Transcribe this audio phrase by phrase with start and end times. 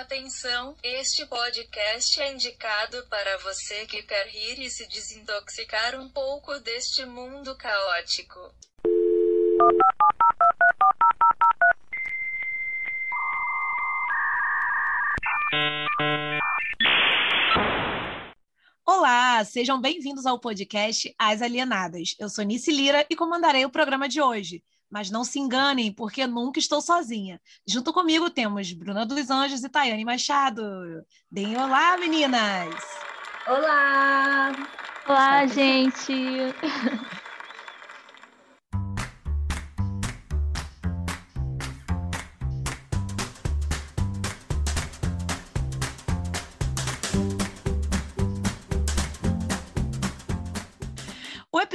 [0.00, 6.58] Atenção, este podcast é indicado para você que quer rir e se desintoxicar um pouco
[6.58, 8.40] deste mundo caótico.
[18.84, 22.16] Olá, sejam bem-vindos ao podcast As Alienadas.
[22.18, 24.60] Eu sou Nice Lira e comandarei o programa de hoje.
[24.94, 27.40] Mas não se enganem, porque nunca estou sozinha.
[27.66, 30.62] Junto comigo temos Bruna dos Anjos e Tayane Machado.
[31.28, 32.72] Deem olá, meninas!
[33.48, 34.52] Olá!
[35.08, 36.14] Olá, gente!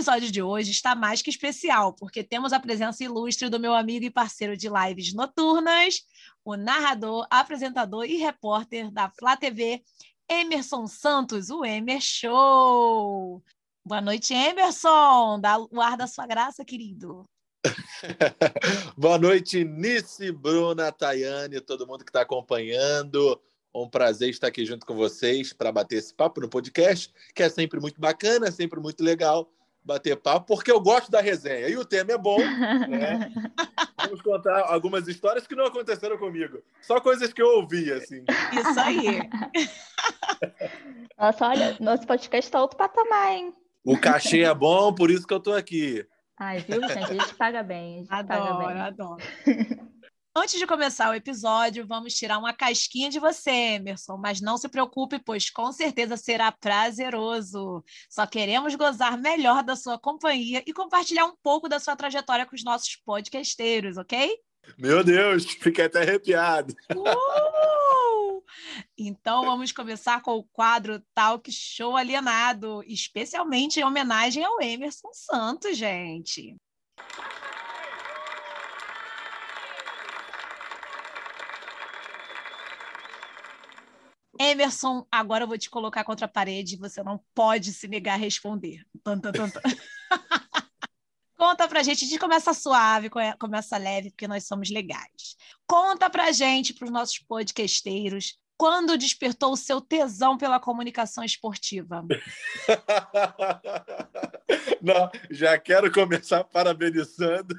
[0.10, 4.06] episódio de hoje está mais que especial, porque temos a presença ilustre do meu amigo
[4.06, 6.02] e parceiro de lives noturnas,
[6.44, 9.84] o narrador, apresentador e repórter da Flá TV,
[10.28, 13.44] Emerson Santos, o Emer Show.
[13.86, 15.40] Boa noite, Emerson.
[15.40, 17.24] Dá o ar da sua graça, querido.
[18.98, 23.40] Boa noite, Nice, Bruna, Tayane, todo mundo que está acompanhando.
[23.72, 27.50] Um prazer estar aqui junto com vocês para bater esse papo no podcast, que é
[27.50, 29.48] sempre muito bacana, sempre muito legal
[29.90, 31.68] bater papo, porque eu gosto da resenha.
[31.68, 32.38] E o tema é bom,
[32.88, 33.32] né?
[34.04, 36.62] Vamos contar algumas histórias que não aconteceram comigo.
[36.82, 38.24] Só coisas que eu ouvi, assim.
[38.54, 39.20] Isso aí.
[41.18, 43.54] Nossa, olha, nosso podcast está outro patamar, hein?
[43.84, 46.06] O cachê é bom, por isso que eu tô aqui.
[46.38, 46.98] Ai, viu, gente?
[46.98, 47.96] A gente paga bem.
[47.96, 48.82] A gente Adoro, paga bem.
[48.82, 49.24] adoro.
[50.36, 54.70] Antes de começar o episódio, vamos tirar uma casquinha de você, Emerson, mas não se
[54.70, 57.84] preocupe, pois com certeza será prazeroso.
[58.10, 62.56] Só queremos gozar melhor da sua companhia e compartilhar um pouco da sua trajetória com
[62.56, 64.38] os nossos podcasteiros, ok?
[64.78, 66.76] Meu Deus, fiquei até arrepiado.
[66.96, 68.44] Uh!
[68.98, 75.76] Então vamos começar com o quadro Talk Show Alienado, especialmente em homenagem ao Emerson Santos,
[75.76, 76.56] gente.
[84.40, 88.18] Emerson, agora eu vou te colocar contra a parede, você não pode se negar a
[88.18, 88.86] responder.
[89.04, 89.62] Tan, tan, tan, tan.
[91.38, 95.36] Conta pra gente, a gente começa suave, come- começa leve, porque nós somos legais.
[95.68, 102.06] Conta pra gente, pros nossos podcasteiros, quando despertou o seu tesão pela comunicação esportiva?
[104.82, 107.56] Não, já quero começar parabenizando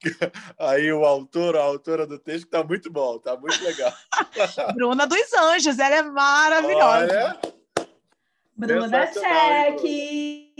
[0.58, 3.92] aí o autor, a autora do texto, que tá muito bom, tá muito legal.
[4.74, 7.04] Bruna dos Anjos, ela é maravilhosa.
[7.04, 7.40] Olha,
[8.56, 10.52] Bruna Cheque!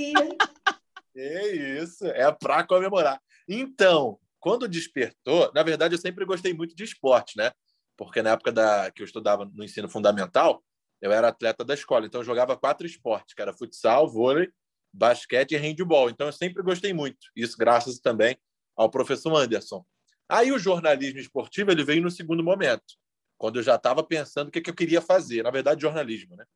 [1.16, 3.20] é isso, é para comemorar.
[3.48, 7.52] Então, quando despertou, na verdade, eu sempre gostei muito de esporte, né?
[7.96, 10.62] Porque na época da, que eu estudava no ensino fundamental,
[11.00, 14.50] eu era atleta da escola, então eu jogava quatro esportes, que era futsal, vôlei,
[14.92, 16.10] basquete e handball.
[16.10, 17.18] Então eu sempre gostei muito.
[17.34, 18.38] Isso graças também
[18.80, 19.84] ao professor Anderson.
[20.26, 22.94] Aí o jornalismo esportivo ele veio no segundo momento,
[23.36, 25.42] quando eu já estava pensando o que, que eu queria fazer.
[25.42, 26.46] Na verdade, jornalismo, né?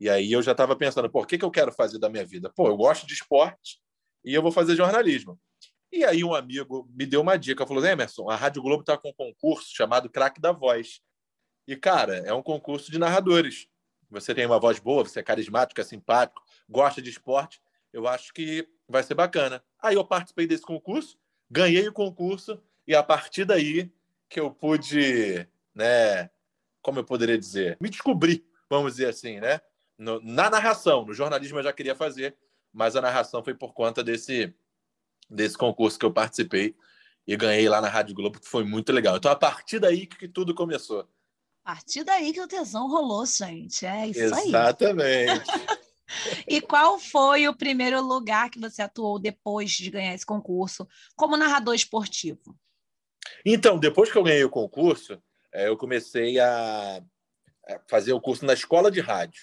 [0.00, 2.50] E aí eu já estava pensando, o que, que eu quero fazer da minha vida?
[2.56, 3.80] Pô, eu gosto de esporte
[4.24, 5.38] e eu vou fazer jornalismo.
[5.92, 9.10] E aí um amigo me deu uma dica, falou, Emerson, a Rádio Globo está com
[9.10, 11.02] um concurso chamado Craque da Voz.
[11.68, 13.66] E, cara, é um concurso de narradores.
[14.08, 17.60] Você tem uma voz boa, você é carismático, é simpático, gosta de esporte,
[17.92, 19.62] eu acho que vai ser bacana.
[19.82, 21.18] Aí eu participei desse concurso,
[21.52, 23.92] ganhei o concurso e a partir daí
[24.26, 26.30] que eu pude, né,
[26.80, 29.60] como eu poderia dizer, me descobrir, vamos dizer assim, né,
[29.98, 31.04] no, na narração.
[31.04, 32.34] No jornalismo eu já queria fazer,
[32.72, 34.52] mas a narração foi por conta desse
[35.28, 36.74] desse concurso que eu participei
[37.26, 39.16] e ganhei lá na Rádio Globo, que foi muito legal.
[39.16, 41.06] Então a partir daí que tudo começou.
[41.64, 43.86] A partir daí que o tesão rolou, gente.
[43.86, 44.48] É isso aí.
[44.48, 45.50] Exatamente.
[46.46, 50.86] E qual foi o primeiro lugar que você atuou depois de ganhar esse concurso
[51.16, 52.56] como narrador esportivo?
[53.44, 57.02] Então, depois que eu ganhei o concurso, eh, eu comecei a
[57.66, 59.42] a fazer o curso na escola de rádio,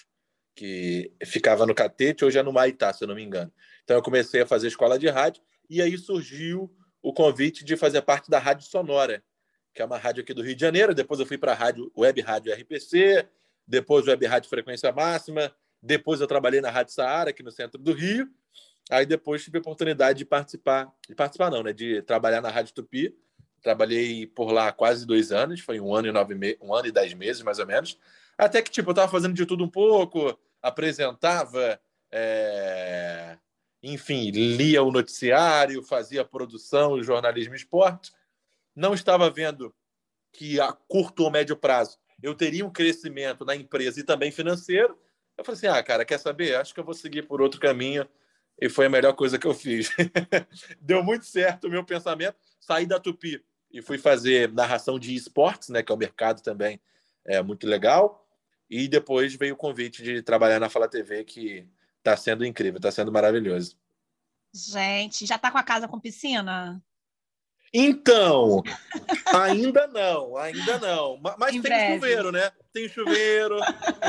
[0.54, 3.52] que ficava no Catete, hoje é no Maitá, se eu não me engano.
[3.82, 8.02] Então, eu comecei a fazer escola de rádio e aí surgiu o convite de fazer
[8.02, 9.22] parte da Rádio Sonora,
[9.72, 10.94] que é uma rádio aqui do Rio de Janeiro.
[10.94, 13.26] Depois eu fui para a rádio, Web Rádio RPC,
[13.66, 17.92] depois Web Rádio Frequência Máxima, depois eu trabalhei na Rádio Saara, aqui no centro do
[17.92, 18.28] Rio.
[18.90, 21.72] Aí depois tive a oportunidade de participar, de participar não, né?
[21.72, 23.16] De trabalhar na Rádio Tupi.
[23.62, 26.56] Trabalhei por lá quase dois anos, foi um ano e nove me...
[26.60, 27.98] um ano e dez meses, mais ou menos.
[28.36, 31.78] Até que, tipo, eu estava fazendo de tudo um pouco, apresentava,
[32.10, 33.36] é...
[33.82, 38.12] enfim, lia o noticiário, fazia produção, jornalismo e esporte.
[38.74, 39.74] Não estava vendo
[40.32, 44.98] que a curto ou médio prazo eu teria um crescimento na empresa e também financeiro.
[45.40, 46.54] Eu falei assim: ah, cara, quer saber?
[46.54, 48.06] Acho que eu vou seguir por outro caminho.
[48.60, 49.90] E foi a melhor coisa que eu fiz.
[50.80, 52.36] Deu muito certo o meu pensamento.
[52.60, 53.42] Saí da Tupi
[53.72, 56.78] e fui fazer narração de esportes, né, que é o mercado também
[57.24, 58.26] é muito legal.
[58.68, 61.66] E depois veio o convite de trabalhar na Fala TV, que
[61.98, 63.76] está sendo incrível, está sendo maravilhoso.
[64.52, 66.82] Gente, já está com a casa com piscina?
[67.72, 68.62] Então,
[69.32, 71.20] ainda não, ainda não.
[71.38, 71.94] Mas Em tem breve.
[71.94, 72.50] chuveiro, né?
[72.72, 73.58] Tem chuveiro,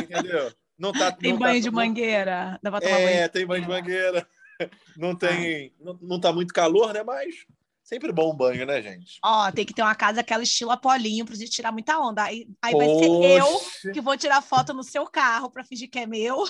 [0.01, 0.51] entendeu?
[0.81, 2.59] Não tá, Tem não banho tá, de mangueira?
[2.63, 3.29] Dá pra tomar É, banho?
[3.29, 4.27] tem banho de mangueira.
[4.95, 7.01] Não tem, não, não tá muito calor, né?
[7.01, 7.47] Mas
[7.83, 9.17] sempre bom um banho, né, gente?
[9.25, 12.25] Ó, tem que ter uma casa aquela estilo Apolinho pra gente tirar muita onda.
[12.25, 15.97] Aí, aí vai ser eu que vou tirar foto no seu carro pra fingir que
[15.97, 16.43] é meu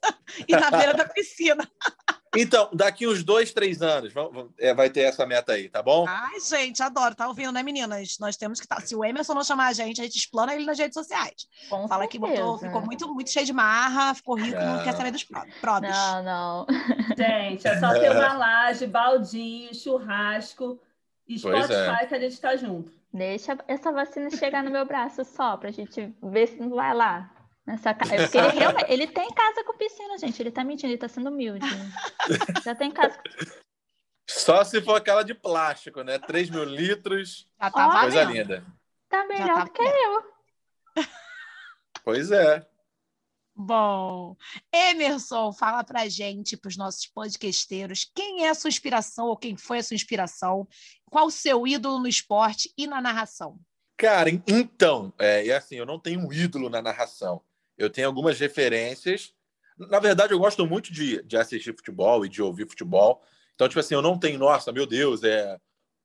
[0.48, 1.70] e na beira da piscina.
[2.36, 4.12] Então, daqui uns dois, três anos,
[4.58, 6.06] é, vai ter essa meta aí, tá bom?
[6.08, 7.12] Ai, gente, adoro.
[7.14, 8.18] Tá ouvindo, né, meninas?
[8.20, 8.80] Nós temos que estar.
[8.82, 11.48] Se o Emerson não chamar a gente, a gente explana ele nas redes sociais.
[11.68, 12.66] Com Fala que botou, certeza.
[12.68, 14.84] ficou muito, muito cheio de marra, ficou rico, não, Não.
[14.84, 15.90] quer saber dos pró- probes.
[15.90, 16.66] Não, não.
[17.18, 20.80] Gente, é só ter uma laje, baldinho, churrasco
[21.26, 21.84] e Pois é.
[21.84, 22.92] Spotify que a gente tá junto.
[23.12, 27.28] Deixa essa vacina chegar no meu braço só, pra gente ver se não vai lá.
[27.70, 28.04] Nessa ca...
[28.12, 30.42] é Porque ele, realmente, ele tem casa com piscina, gente.
[30.42, 31.64] Ele tá mentindo, ele tá sendo humilde.
[32.64, 33.22] Já tem casa com
[34.28, 36.18] Só se for aquela de plástico, né?
[36.18, 38.00] 3 mil litros, Já tá Olha.
[38.00, 38.38] coisa valendo.
[38.38, 38.66] linda.
[39.08, 40.24] Tá melhor tá do que eu.
[42.02, 42.66] Pois é.
[43.54, 44.36] Bom,
[44.72, 49.78] Emerson, fala pra gente, pros nossos podcasteiros, quem é a sua inspiração ou quem foi
[49.78, 50.66] a sua inspiração?
[51.08, 53.60] Qual o seu ídolo no esporte e na narração?
[53.96, 57.44] Cara, en- então, é, e assim, eu não tenho um ídolo na narração.
[57.80, 59.32] Eu tenho algumas referências.
[59.78, 63.22] Na verdade, eu gosto muito de, de assistir futebol e de ouvir futebol.
[63.54, 65.58] Então, tipo assim, eu não tenho, nossa, meu Deus, é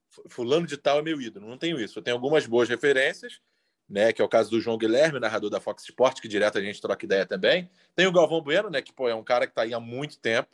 [0.09, 1.47] fu- fulano de tal é meu ídolo.
[1.49, 1.99] Não tenho isso.
[1.99, 3.41] Eu tenho algumas boas referências,
[3.89, 4.13] né?
[4.13, 6.79] Que é o caso do João Guilherme, narrador da Fox Sports, que direto a gente
[6.81, 7.69] troca ideia também.
[7.93, 8.81] Tem o Galvão Bueno, né?
[8.81, 10.49] Que pô, é um cara que está aí há muito tempo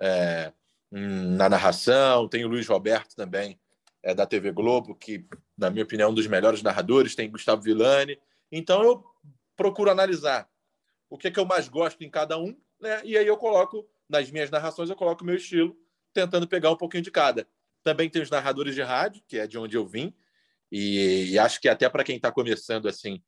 [0.00, 0.52] é,
[0.90, 2.26] hum, na narração.
[2.28, 3.56] Tem o Luiz Roberto também,
[4.02, 5.24] é, da TV Globo, que,
[5.56, 7.14] na minha opinião, é um dos melhores narradores.
[7.14, 8.18] Tem Gustavo Villani.
[8.50, 9.04] Então, eu
[9.56, 10.48] procuro analisar
[11.14, 13.00] o que, é que eu mais gosto em cada um, né?
[13.04, 15.76] E aí eu coloco, nas minhas narrações, eu coloco o meu estilo,
[16.12, 17.46] tentando pegar um pouquinho de cada.
[17.84, 20.12] Também tem os narradores de rádio, que é de onde eu vim,
[20.72, 23.22] e, e acho que até para quem está começando assim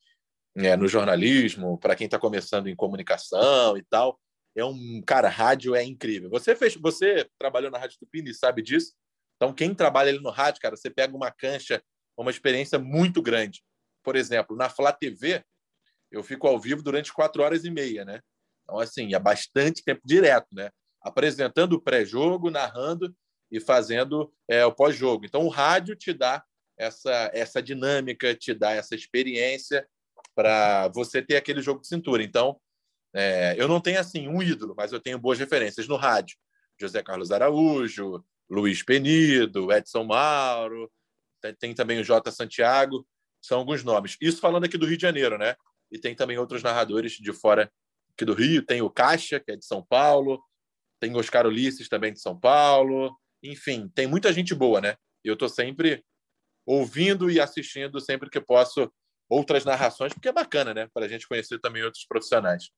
[0.56, 4.18] é, no jornalismo, para quem está começando em comunicação e tal,
[4.56, 6.28] é um cara, rádio é incrível.
[6.30, 8.94] Você fez, você trabalhou na Rádio Tupini sabe disso.
[9.36, 11.80] Então, quem trabalha ali no rádio, cara, você pega uma cancha,
[12.16, 13.62] uma experiência muito grande.
[14.02, 15.44] Por exemplo, na Flá TV,
[16.16, 18.20] eu fico ao vivo durante quatro horas e meia, né?
[18.62, 20.70] Então, assim, é bastante tempo direto, né?
[21.02, 23.14] Apresentando o pré-jogo, narrando
[23.50, 25.24] e fazendo é, o pós-jogo.
[25.24, 26.42] Então, o rádio te dá
[26.76, 29.86] essa, essa dinâmica, te dá essa experiência
[30.34, 32.22] para você ter aquele jogo de cintura.
[32.22, 32.60] Então,
[33.14, 36.36] é, eu não tenho, assim, um ídolo, mas eu tenho boas referências no rádio.
[36.78, 40.90] José Carlos Araújo, Luiz Penido, Edson Mauro,
[41.58, 43.06] tem, também o Jota Santiago,
[43.40, 44.16] são alguns nomes.
[44.20, 45.56] Isso falando aqui do Rio de Janeiro, né?
[45.96, 47.72] E tem também outros narradores de fora
[48.12, 48.64] aqui do Rio.
[48.64, 50.42] Tem o Caixa, que é de São Paulo.
[51.00, 53.16] Tem o Oscar Ulisses, também de São Paulo.
[53.42, 54.96] Enfim, tem muita gente boa, né?
[55.24, 56.04] Eu estou sempre
[56.66, 58.92] ouvindo e assistindo sempre que posso
[59.28, 60.88] outras narrações, porque é bacana, né?
[60.92, 62.70] Para a gente conhecer também outros profissionais.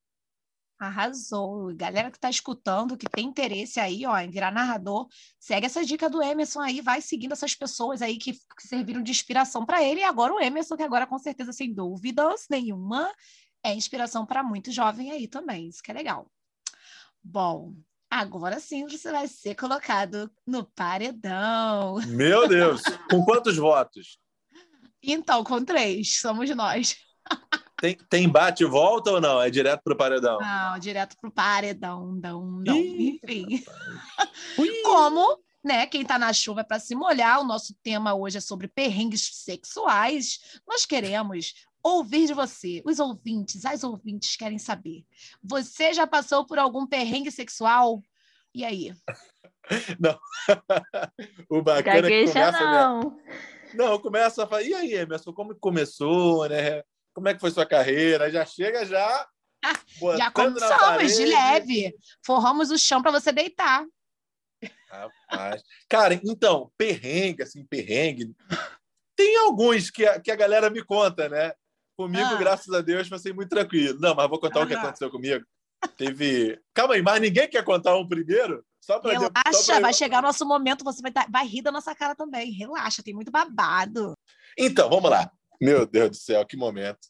[0.78, 1.74] Arrasou.
[1.74, 5.08] Galera que está escutando, que tem interesse aí, ó, em virar narrador,
[5.38, 9.10] segue essa dica do Emerson aí, vai seguindo essas pessoas aí que, que serviram de
[9.10, 10.00] inspiração para ele.
[10.00, 13.12] E agora o Emerson, que agora, com certeza, sem dúvidas nenhuma,
[13.62, 15.68] é inspiração para muito jovem aí também.
[15.68, 16.30] Isso que é legal.
[17.22, 17.74] Bom,
[18.08, 21.96] agora sim você vai ser colocado no paredão.
[22.06, 22.82] Meu Deus!
[23.10, 24.18] Com quantos votos?
[25.02, 26.96] Então, com três, somos nós.
[27.80, 29.40] Tem, tem bate e volta ou não?
[29.40, 30.38] É direto para o paredão?
[30.38, 32.76] Não, direto pro paredão, dão, dão.
[32.76, 33.62] Ih, Enfim.
[34.82, 38.40] Como, né, quem tá na chuva é para se molhar, o nosso tema hoje é
[38.40, 40.60] sobre perrengues sexuais.
[40.66, 42.82] Nós queremos ouvir de você.
[42.84, 45.04] Os ouvintes, as ouvintes querem saber.
[45.42, 48.02] Você já passou por algum perrengue sexual?
[48.52, 48.92] E aí?
[51.48, 52.72] o bacana é que Gagueja começa, né?
[52.72, 53.18] não.
[53.74, 56.82] Não, começa a falar, e aí, Emerson, como que começou, né?
[57.18, 58.30] Como é que foi sua carreira?
[58.30, 59.26] Já chega já
[60.16, 61.92] Já começamos, de leve.
[62.24, 63.84] Forramos o chão para você deitar.
[64.88, 65.62] Rapaz.
[65.88, 68.32] Cara, então, perrengue, assim, perrengue.
[69.16, 71.52] Tem alguns que a, que a galera me conta, né?
[71.96, 72.36] Comigo, Ah.
[72.36, 73.98] graças a Deus, passei muito tranquilo.
[74.00, 75.44] Não, mas vou contar o que aconteceu comigo.
[75.96, 76.60] Teve.
[76.72, 78.64] Calma aí, mas ninguém quer contar um primeiro?
[78.80, 82.14] Só para Relaxa, vai chegar nosso momento, você vai, dar- vai rir da nossa cara
[82.14, 82.52] também.
[82.52, 84.14] Relaxa, tem muito babado.
[84.56, 85.28] Então, vamos lá.
[85.60, 87.08] Meu Deus do céu, que momento.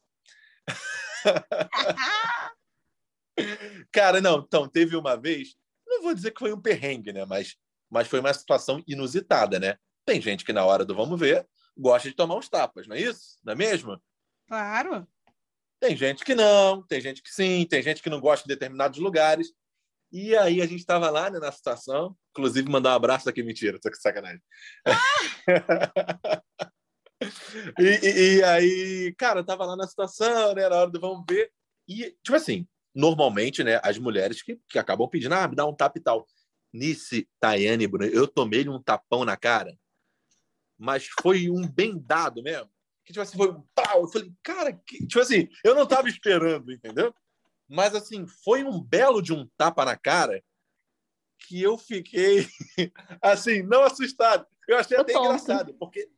[3.92, 5.54] Cara, não, então, teve uma vez,
[5.86, 7.24] não vou dizer que foi um perrengue, né?
[7.24, 7.56] Mas,
[7.90, 9.76] mas foi uma situação inusitada, né?
[10.04, 13.00] Tem gente que na hora do vamos ver gosta de tomar uns tapas, não é
[13.00, 13.38] isso?
[13.44, 14.02] Não é mesmo?
[14.48, 15.06] Claro.
[15.80, 18.98] Tem gente que não, tem gente que sim, tem gente que não gosta de determinados
[18.98, 19.52] lugares.
[20.10, 23.78] E aí a gente estava lá né, na situação, inclusive mandar um abraço aqui, mentira,
[23.78, 24.42] tô com sacanagem.
[24.86, 24.92] e,
[27.78, 31.50] e, e, aí, cara, eu tava lá na situação, né, na hora do vamos ver.
[31.86, 35.74] E, tipo assim, normalmente, né, as mulheres que, que acabam pedindo, ah, me dá um
[35.74, 36.26] tapa e tal.
[36.72, 39.76] Nice, Tayane, Bruno, eu tomei um tapão na cara,
[40.76, 42.70] mas foi um bem dado mesmo.
[43.04, 44.02] Que, tipo assim, foi um pau.
[44.02, 45.06] Eu falei, cara, que...
[45.06, 47.14] tipo assim, eu não tava esperando, entendeu?
[47.66, 50.42] Mas, assim, foi um belo de um tapa na cara
[51.38, 52.46] que eu fiquei,
[53.22, 54.46] assim, não assustado.
[54.66, 56.10] Eu achei até engraçado, porque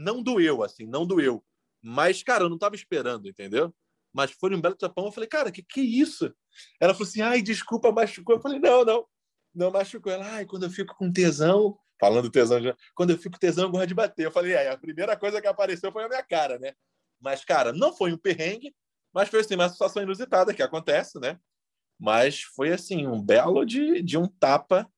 [0.00, 1.44] não doeu, assim, não doeu.
[1.82, 3.74] Mas, cara, eu não tava esperando, entendeu?
[4.12, 5.06] mas foi um belo tapão.
[5.06, 6.34] Eu falei, cara, que que é isso?
[6.80, 8.36] Ela falou assim, ai, desculpa, machucou.
[8.36, 9.06] Eu falei, não, não,
[9.54, 10.12] não machucou.
[10.12, 13.70] Ela, ai, quando eu fico com tesão, falando tesão já, quando eu fico tesão, eu
[13.70, 14.26] gosto de bater.
[14.26, 16.72] Eu falei, é, a primeira coisa que apareceu foi a minha cara, né?
[17.20, 18.74] Mas, cara, não foi um perrengue,
[19.12, 21.38] mas foi assim, uma situação inusitada que acontece, né?
[21.98, 24.90] Mas foi assim, um belo de, de um tapa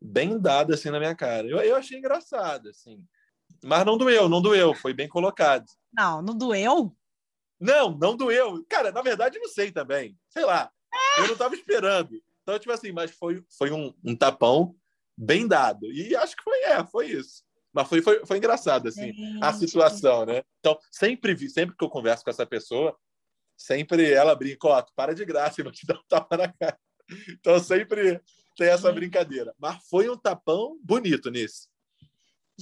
[0.00, 1.46] bem dado assim na minha cara.
[1.46, 3.04] Eu, eu achei engraçado, assim.
[3.62, 5.66] Mas não doeu, não doeu, foi bem colocado.
[5.92, 6.94] Não, não doeu?
[7.58, 8.64] Não, não doeu.
[8.68, 10.16] Cara, na verdade, não sei também.
[10.30, 10.70] Sei lá.
[11.18, 12.20] Eu não estava esperando.
[12.42, 14.74] Então, tipo assim, mas foi, foi um, um, tapão
[15.16, 15.86] bem dado.
[15.92, 17.44] E acho que foi, é, foi isso.
[17.72, 19.44] Mas foi, foi, foi engraçado, assim, Gente.
[19.44, 20.42] a situação, né?
[20.58, 22.96] Então, sempre vi, sempre que eu converso com essa pessoa,
[23.56, 26.78] sempre ela brinca, ó, para de graça e vou te dar um tapa na cara.
[27.28, 28.20] Então, sempre
[28.56, 29.54] tem essa brincadeira.
[29.58, 31.68] Mas foi um tapão bonito nisso.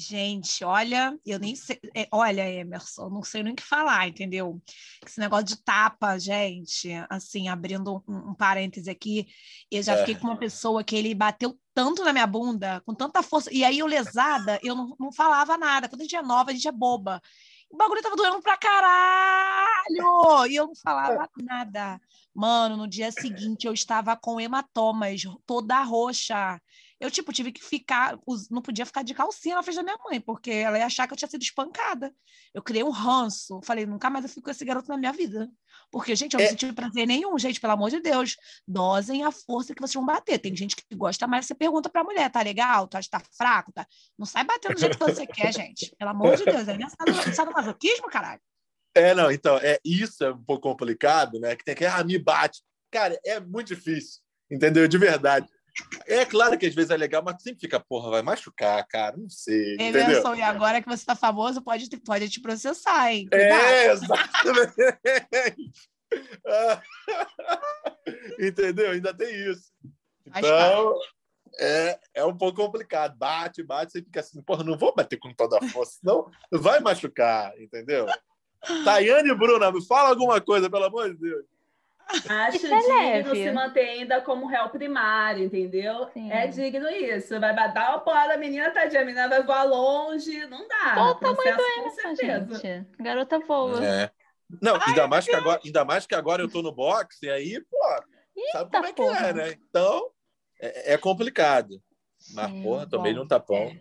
[0.00, 1.80] Gente, olha, eu nem sei.
[1.92, 4.62] É, olha, Emerson, não sei nem o que falar, entendeu?
[5.04, 9.26] Esse negócio de tapa, gente, assim, abrindo um, um parêntese aqui,
[9.68, 9.98] eu já é.
[9.98, 13.64] fiquei com uma pessoa que ele bateu tanto na minha bunda, com tanta força, e
[13.64, 15.88] aí eu lesada, eu não, não falava nada.
[15.88, 17.20] Quando a gente é nova, a gente é boba.
[17.68, 20.46] O bagulho tava doendo pra caralho!
[20.48, 22.00] E eu não falava nada.
[22.32, 26.60] Mano, no dia seguinte eu estava com hematomas, toda roxa.
[27.00, 28.18] Eu, tipo, tive que ficar,
[28.50, 31.12] não podia ficar de calcinha na frente da minha mãe, porque ela ia achar que
[31.12, 32.12] eu tinha sido espancada.
[32.52, 33.60] Eu criei um ranço.
[33.62, 35.48] Falei, nunca mais eu fico com esse garoto na minha vida.
[35.92, 36.48] Porque, gente, eu não é...
[36.50, 38.36] senti prazer nenhum, gente, pelo amor de Deus.
[38.66, 40.40] Dosem a força que vocês vão bater.
[40.40, 42.88] Tem gente que gosta mais, você pergunta pra mulher, tá legal?
[42.88, 43.72] Tá, tá fraco?
[43.72, 43.86] Tá...
[44.18, 45.94] Não sai batendo do jeito que você quer, gente.
[45.96, 46.66] Pelo amor de Deus.
[46.66, 48.40] É sabe masoquismo, caralho?
[48.94, 51.54] É, não, então, é, isso é um pouco complicado, né?
[51.54, 52.60] Que tem que, ah, me bate.
[52.90, 54.88] Cara, é muito difícil, entendeu?
[54.88, 55.46] De verdade.
[56.06, 59.28] É claro que às vezes é legal, mas sempre fica, porra, vai machucar, cara, não
[59.28, 59.76] sei.
[59.78, 60.34] Emerson, entendeu?
[60.36, 63.28] e agora que você tá famoso, pode, pode te processar, hein?
[63.32, 64.74] É, exatamente.
[68.40, 68.90] entendeu?
[68.90, 69.70] Ainda tem isso.
[70.26, 70.94] Então,
[71.58, 73.16] é, é um pouco complicado.
[73.16, 76.80] Bate, bate, você fica assim, porra, não vou bater com toda a força, senão vai
[76.80, 78.06] machucar, entendeu?
[78.84, 81.44] Tayane e Bruna, me fala alguma coisa, pelo amor de Deus.
[82.08, 83.44] Acho é digno leve.
[83.44, 86.08] se manter ainda como réu primário, entendeu?
[86.14, 86.30] Sim.
[86.32, 87.38] É digno isso.
[87.38, 90.94] Vai dar uma porrada, a menina, tadinha, a menina vai voar longe, não dá.
[90.94, 92.86] Qual o tamanho do Emerson, gente?
[92.98, 93.84] Garota voa.
[93.84, 94.10] É.
[94.62, 97.30] Não, Ai, ainda, mais que agora, ainda mais que agora eu tô no boxe, e
[97.30, 97.76] aí, pô,
[98.34, 99.54] Eita, sabe como é que é, né?
[99.68, 100.10] Então,
[100.60, 101.82] é, é complicado.
[102.32, 103.56] Mas, Sim, porra, tomei num tapão.
[103.56, 103.80] É.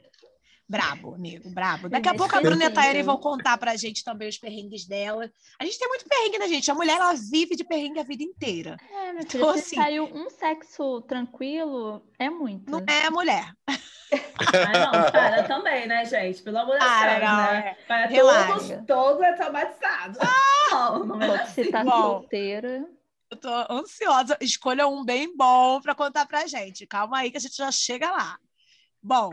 [0.70, 1.88] Brabo, amigo, brabo.
[1.88, 4.86] Daqui a pouco a Bruna e a Tairi vão contar pra gente também os perrengues
[4.86, 5.32] dela.
[5.58, 6.70] A gente tem muito perrengue, né, gente?
[6.70, 8.76] A mulher, ela vive de perrengue a vida inteira.
[8.92, 12.70] É, meu filho, então, se assim, saiu um sexo tranquilo, é muito.
[12.70, 13.54] Não é a mulher.
[14.10, 16.42] Ah, não, para também, né, gente?
[16.42, 17.76] Pelo amor de Deus, né?
[17.78, 17.78] É.
[17.86, 20.20] Para todos, todos é traumatizado.
[20.22, 21.64] Ah, não, não é assim.
[21.64, 22.88] Você tá solteira.
[23.30, 24.38] Eu tô ansiosa.
[24.40, 26.88] Escolha um bem bom para contar pra gente.
[26.88, 28.38] Calma aí que a gente já chega lá.
[29.04, 29.32] Bom,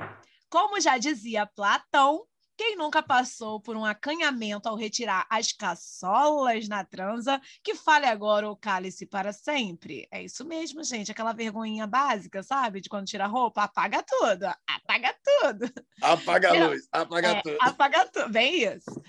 [0.55, 2.25] como já dizia Platão,
[2.57, 8.49] quem nunca passou por um acanhamento ao retirar as caçolas na transa, que fale agora
[8.49, 10.07] o cálice para sempre.
[10.13, 11.11] É isso mesmo, gente.
[11.11, 12.81] Aquela vergonhinha básica, sabe?
[12.81, 14.45] De quando tira a roupa, apaga tudo.
[14.65, 15.73] Apaga tudo.
[16.01, 17.59] Apaga a luz, apaga é, tudo.
[17.61, 18.31] Apaga tudo.
[18.31, 19.03] Bem isso.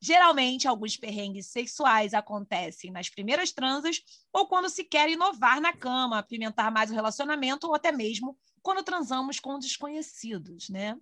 [0.00, 4.00] Geralmente, alguns perrengues sexuais acontecem nas primeiras transas
[4.32, 8.84] ou quando se quer inovar na cama, apimentar mais o relacionamento ou até mesmo quando
[8.84, 10.96] transamos com desconhecidos, né?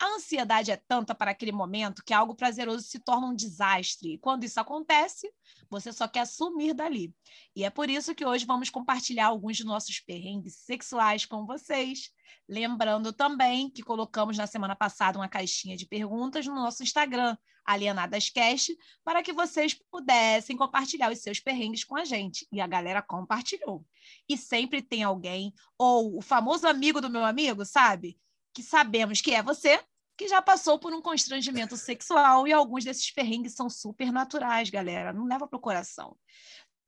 [0.00, 4.14] A ansiedade é tanta para aquele momento que algo prazeroso se torna um desastre.
[4.14, 5.30] E quando isso acontece,
[5.68, 7.14] você só quer sumir dali.
[7.54, 12.10] E é por isso que hoje vamos compartilhar alguns dos nossos perrengues sexuais com vocês.
[12.48, 18.74] Lembrando também que colocamos na semana passada uma caixinha de perguntas no nosso Instagram, AlienadasCast,
[19.04, 22.48] para que vocês pudessem compartilhar os seus perrengues com a gente.
[22.50, 23.84] E a galera compartilhou.
[24.26, 28.18] E sempre tem alguém, ou o famoso amigo do meu amigo, sabe?
[28.54, 29.78] Que sabemos que é você,
[30.20, 35.14] que já passou por um constrangimento sexual e alguns desses perrengues são super naturais, galera.
[35.14, 36.14] Não leva pro coração.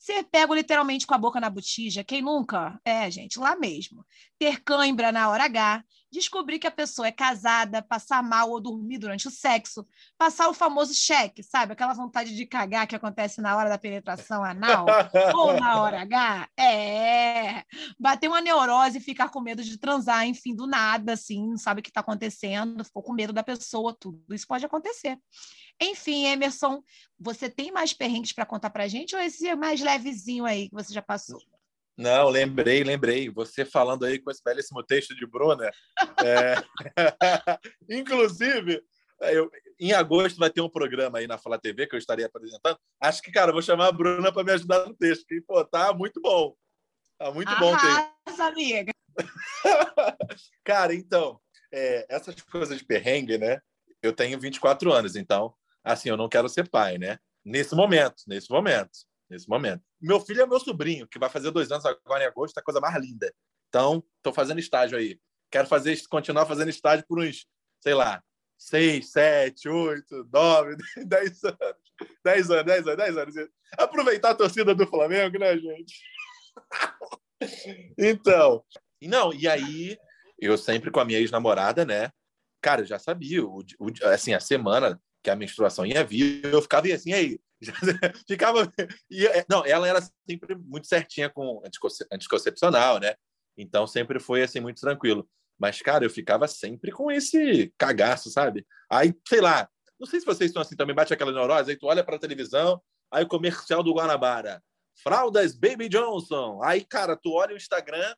[0.03, 2.77] Ser pego literalmente com a boca na botija, quem nunca?
[2.85, 4.05] É, gente, lá mesmo.
[4.37, 8.99] Ter cãibra na hora H, descobrir que a pessoa é casada, passar mal ou dormir
[8.99, 9.87] durante o sexo,
[10.19, 11.75] passar o famoso cheque, sabe?
[11.75, 14.87] Aquela vontade de cagar que acontece na hora da penetração anal
[15.37, 16.49] ou na hora H.
[16.59, 17.63] É.
[17.97, 21.79] Bater uma neurose e ficar com medo de transar, enfim, do nada, assim, não sabe
[21.79, 25.17] o que está acontecendo, ficou com medo da pessoa, tudo isso pode acontecer.
[25.81, 26.83] Enfim, Emerson,
[27.19, 30.75] você tem mais perrengues para contar para gente ou esse é mais levezinho aí que
[30.75, 31.41] você já passou?
[31.97, 33.29] Não, lembrei, lembrei.
[33.31, 35.71] Você falando aí com esse belíssimo texto de Bruna.
[36.25, 36.55] É...
[37.89, 38.83] Inclusive,
[39.21, 42.79] eu, em agosto vai ter um programa aí na Fala TV que eu estaria apresentando.
[43.01, 45.93] Acho que, cara, vou chamar a Bruna para me ajudar no texto, que, pô, tá
[45.93, 46.55] muito bom.
[47.19, 48.35] Tá muito Arrasa, bom.
[48.35, 48.43] Ter...
[48.43, 48.93] amiga.
[50.65, 51.39] cara, então,
[51.73, 53.61] é, essas coisas de perrengue, né?
[54.03, 57.19] Eu tenho 24 anos, então assim, eu não quero ser pai, né?
[57.45, 58.91] Nesse momento, nesse momento,
[59.29, 59.83] nesse momento.
[60.01, 62.81] Meu filho é meu sobrinho, que vai fazer dois anos agora em agosto, a coisa
[62.81, 63.33] mais linda.
[63.69, 65.19] Então, estou fazendo estágio aí.
[65.51, 67.47] Quero fazer, continuar fazendo estágio por uns,
[67.81, 68.23] sei lá,
[68.57, 71.83] seis, sete, oito, nove, dez anos.
[72.25, 73.51] Dez anos, dez anos, dez anos.
[73.77, 75.95] Aproveitar a torcida do Flamengo, né, gente?
[77.99, 78.65] Então,
[79.03, 79.99] não, e aí
[80.39, 82.13] eu sempre com a minha ex-namorada, né?
[82.61, 86.61] Cara, eu já sabia, o, o, assim, a semana que a menstruação ia vir, eu
[86.61, 87.39] ficava assim, aí,
[88.27, 88.73] ficava.
[89.11, 91.63] É, não, ela era sempre muito certinha com
[92.13, 93.15] anticoncepcional, né?
[93.57, 95.29] Então sempre foi assim, muito tranquilo.
[95.59, 98.67] Mas, cara, eu ficava sempre com esse cagaço, sabe?
[98.91, 101.87] Aí, sei lá, não sei se vocês estão assim também, bate aquela neurose, aí tu
[101.87, 104.61] olha para a televisão, aí o comercial do Guanabara,
[105.03, 106.61] fraldas Baby Johnson.
[106.63, 108.13] Aí, cara, tu olha o Instagram,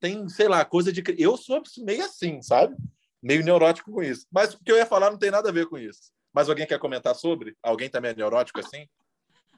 [0.00, 1.02] tem, sei lá, coisa de.
[1.16, 2.76] Eu sou meio assim, sabe?
[3.22, 4.26] Meio neurótico com isso.
[4.30, 6.10] Mas o que eu ia falar não tem nada a ver com isso.
[6.38, 7.56] Mas alguém quer comentar sobre?
[7.60, 8.86] Alguém também é neurótico assim?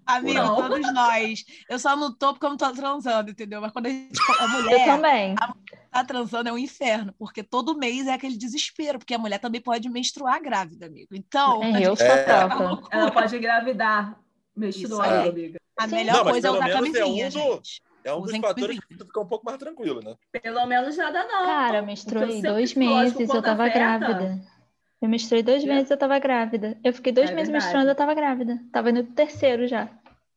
[0.07, 1.45] Amigo, todos nós.
[1.69, 3.61] Eu só não tô porque eu não tô transando, entendeu?
[3.61, 4.09] Mas quando a gente.
[4.41, 4.81] A mulher.
[4.81, 5.35] Eu também.
[5.39, 9.19] A mulher tá transando é um inferno, porque todo mês é aquele desespero, porque a
[9.19, 11.09] mulher também pode menstruar grávida, amigo.
[11.13, 11.63] Então.
[11.63, 12.23] É, eu sou é.
[12.25, 12.97] Troca.
[12.97, 14.19] Ela pode engravidar
[14.57, 15.61] menstruando, amiga.
[15.77, 17.83] A melhor não, coisa é usar camisinha, é um gente.
[18.03, 20.17] É um dos fatores que tu fica um pouco mais tranquilo, né?
[20.33, 21.45] Pelo menos nada não.
[21.45, 23.79] Cara, eu menstruei dois meses, eu tava afeta.
[23.79, 24.60] grávida.
[25.01, 26.79] Eu menstruei dois meses, eu tava grávida.
[26.85, 27.65] Eu fiquei dois é meses verdade.
[27.65, 28.61] menstruando, eu tava grávida.
[28.71, 29.89] Tava indo pro terceiro já.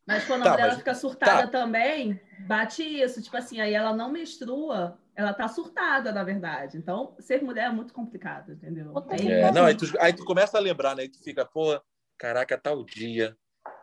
[0.06, 0.78] Mas quando tá, a mulher mas...
[0.78, 1.60] fica surtada tá.
[1.60, 3.22] também, bate isso.
[3.22, 6.78] Tipo assim, aí ela não menstrua, ela tá surtada, na verdade.
[6.78, 8.94] Então, ser mulher é muito complicado, entendeu?
[9.12, 11.04] É, não, aí tu, aí tu começa a lembrar, né?
[11.04, 11.80] Aí tu fica, pô,
[12.18, 13.36] caraca, tal dia.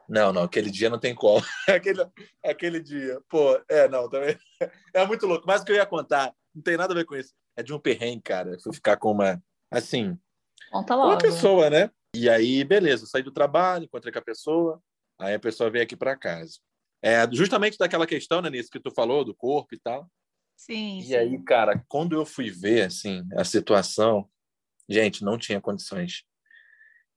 [0.08, 1.44] Não, não, aquele dia não tem como.
[1.68, 2.06] aquele,
[2.44, 3.20] aquele dia.
[3.28, 4.36] Pô, é, não, também.
[4.94, 5.44] É muito louco.
[5.46, 7.32] Mas o que eu ia contar, não tem nada a ver com isso.
[7.56, 8.50] É de um perrengue, cara.
[8.50, 9.40] Eu fui ficar com uma.
[9.70, 10.18] Assim,
[10.70, 11.10] Conta logo.
[11.10, 11.90] Uma pessoa, né?
[12.14, 14.82] E aí, beleza, saí do trabalho, encontrei com a pessoa,
[15.18, 16.58] aí a pessoa veio aqui para casa.
[17.02, 20.10] É, justamente daquela questão, né, nisso que tu falou, do corpo e tal.
[20.56, 20.98] Sim.
[20.98, 21.14] E sim.
[21.14, 24.28] aí, cara, quando eu fui ver, assim, a situação,
[24.88, 26.24] gente, não tinha condições.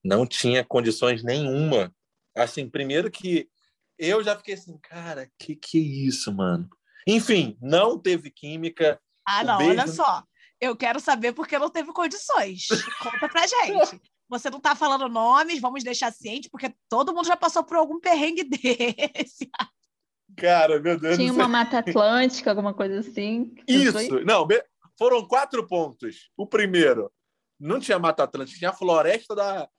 [0.04, 1.94] Não tinha condições nenhuma.
[2.36, 3.50] Assim, primeiro que
[3.98, 6.70] eu já fiquei assim, cara, que que é isso, mano?
[7.08, 9.00] Enfim, não teve química.
[9.26, 9.72] Ah, não, beijo...
[9.72, 10.24] olha só.
[10.64, 12.68] Eu quero saber porque não teve condições.
[13.02, 14.02] Conta pra gente.
[14.30, 18.00] Você não tá falando nomes, vamos deixar ciente, porque todo mundo já passou por algum
[18.00, 19.52] perrengue desse.
[20.38, 23.54] Cara, meu Deus Tinha uma mata atlântica, alguma coisa assim.
[23.68, 24.48] Isso, não,
[24.98, 26.32] foram quatro pontos.
[26.38, 27.12] O primeiro,
[27.60, 29.70] não tinha mata atlântica, tinha a floresta da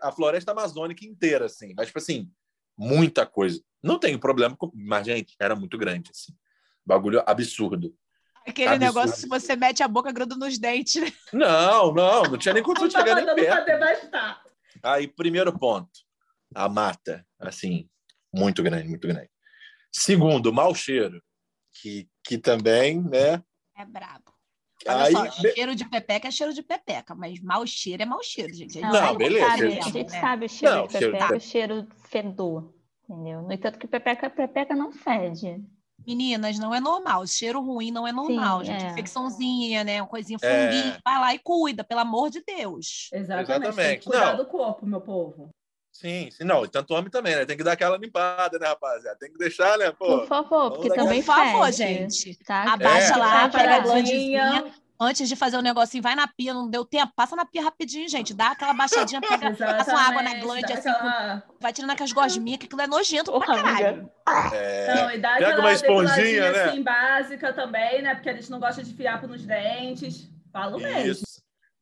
[0.00, 1.72] a floresta amazônica inteira, assim.
[1.76, 2.30] Mas, tipo assim,
[2.76, 3.60] muita coisa.
[3.82, 4.70] Não tem problema, com...
[4.74, 6.32] mas, gente, era muito grande, assim.
[6.84, 7.92] Bagulho absurdo.
[8.46, 8.84] Aquele Absurdo.
[8.84, 11.02] negócio, se você mete a boca, gruda nos dentes.
[11.02, 11.12] Né?
[11.32, 14.40] Não, não, não tinha nem condição de chegar nem perto.
[14.82, 15.90] Aí, primeiro ponto,
[16.54, 17.88] a mata, assim,
[18.32, 19.30] muito grande, muito grande.
[19.92, 21.22] Segundo, mau cheiro,
[21.80, 23.42] que, que também, né?
[23.76, 24.32] É brabo.
[24.86, 28.22] Olha Aí, só, cheiro de pepeca é cheiro de pepeca, mas mau cheiro é mau
[28.22, 28.78] cheiro, gente.
[28.80, 29.48] Não, não beleza.
[29.48, 30.20] Sabe, a gente né?
[30.20, 31.36] sabe o cheiro não, de pepeca, cheiro...
[31.36, 32.74] o cheiro fedor,
[33.08, 33.42] entendeu?
[33.42, 35.64] No entanto que pepeca, pepeca não fede.
[36.06, 37.26] Meninas, não é normal.
[37.26, 38.84] Cheiro ruim não é normal, Sim, gente.
[38.84, 38.90] é.
[38.90, 40.00] Infecçãozinha, né?
[40.00, 40.66] Uma coisinha É.
[40.66, 40.96] funguinho.
[41.04, 43.08] Vai lá e cuida, pelo amor de Deus.
[43.12, 43.46] Exatamente.
[43.48, 43.98] Tem Exatamente.
[44.00, 44.36] que cuidar Não.
[44.36, 45.50] do corpo, meu povo.
[45.92, 46.62] Sim, sim, não.
[46.64, 47.46] E tanto homem também, né?
[47.46, 49.16] Tem que dar aquela limpada, né, rapaziada?
[49.18, 50.26] Tem que deixar, né, Por pô?
[50.26, 52.36] favor, porque vamos também Por favor, gente.
[52.44, 52.74] Tá?
[52.74, 53.16] Abaixa É.
[53.16, 54.74] lá, Tá pega a para a bandinha.
[54.98, 58.08] Antes de fazer o negocinho, vai na pia, não deu tempo, passa na pia rapidinho,
[58.08, 58.32] gente.
[58.32, 62.58] Dá aquela baixadinha, pega, passa uma água na glande, assim, aquela- vai tirando aquelas gosminhas,
[62.58, 64.08] que aquilo é nojento pra Porra, amiga.
[64.24, 64.54] caralho.
[64.54, 66.64] É, Não, e dá Pega aquela uma esponjinha, né?
[66.64, 68.14] assim, básica também, né?
[68.14, 70.30] Porque a gente não gosta de fiapo nos dentes.
[70.52, 71.10] Falo mesmo.
[71.12, 71.24] Isso.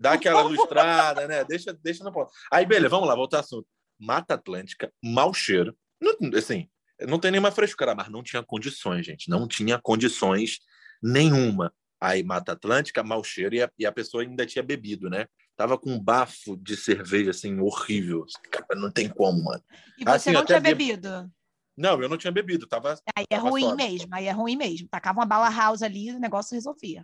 [0.00, 1.44] Dá aquela lustrada, né?
[1.44, 2.30] Deixa, deixa no ponto.
[2.52, 3.66] Aí, beleza, vamos lá, voltar ao assunto.
[3.98, 5.74] Mata Atlântica, mau cheiro.
[6.00, 6.68] Não, assim,
[7.02, 9.30] não tem nenhuma frescura, mas não tinha condições, gente.
[9.30, 10.58] Não tinha condições
[11.00, 11.72] nenhuma.
[12.04, 15.26] Aí, Mata Atlântica, mau cheiro, e a, e a pessoa ainda tinha bebido, né?
[15.56, 18.26] Tava com um bafo de cerveja, assim, horrível.
[18.50, 19.62] Cara, não tem como, mano.
[19.96, 21.32] E você Assim, não tinha bebo- bebido.
[21.74, 22.98] Não, eu não tinha bebido, tava.
[23.16, 23.76] Aí é Tava ruim sóbrio.
[23.88, 24.86] mesmo, aí é ruim mesmo.
[24.88, 27.02] Tacava uma bala house ali, o negócio resolvia.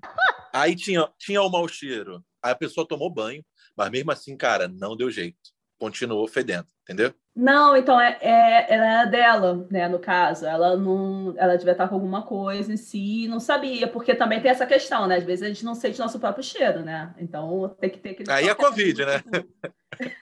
[0.53, 2.23] Aí tinha, tinha o mau cheiro.
[2.43, 3.43] Aí a pessoa tomou banho,
[3.75, 5.39] mas mesmo assim, cara, não deu jeito.
[5.81, 7.13] Continuou fedendo, entendeu?
[7.35, 9.89] Não, então é, é, ela é dela, né?
[9.89, 13.89] No caso, ela não, ela devia estar com alguma coisa em si, e não sabia,
[13.89, 15.17] porque também tem essa questão, né?
[15.17, 17.15] Às vezes a gente não sente nosso próprio cheiro, né?
[17.19, 18.31] Então tem que ter aquele.
[18.31, 19.23] Aí é Covid, né?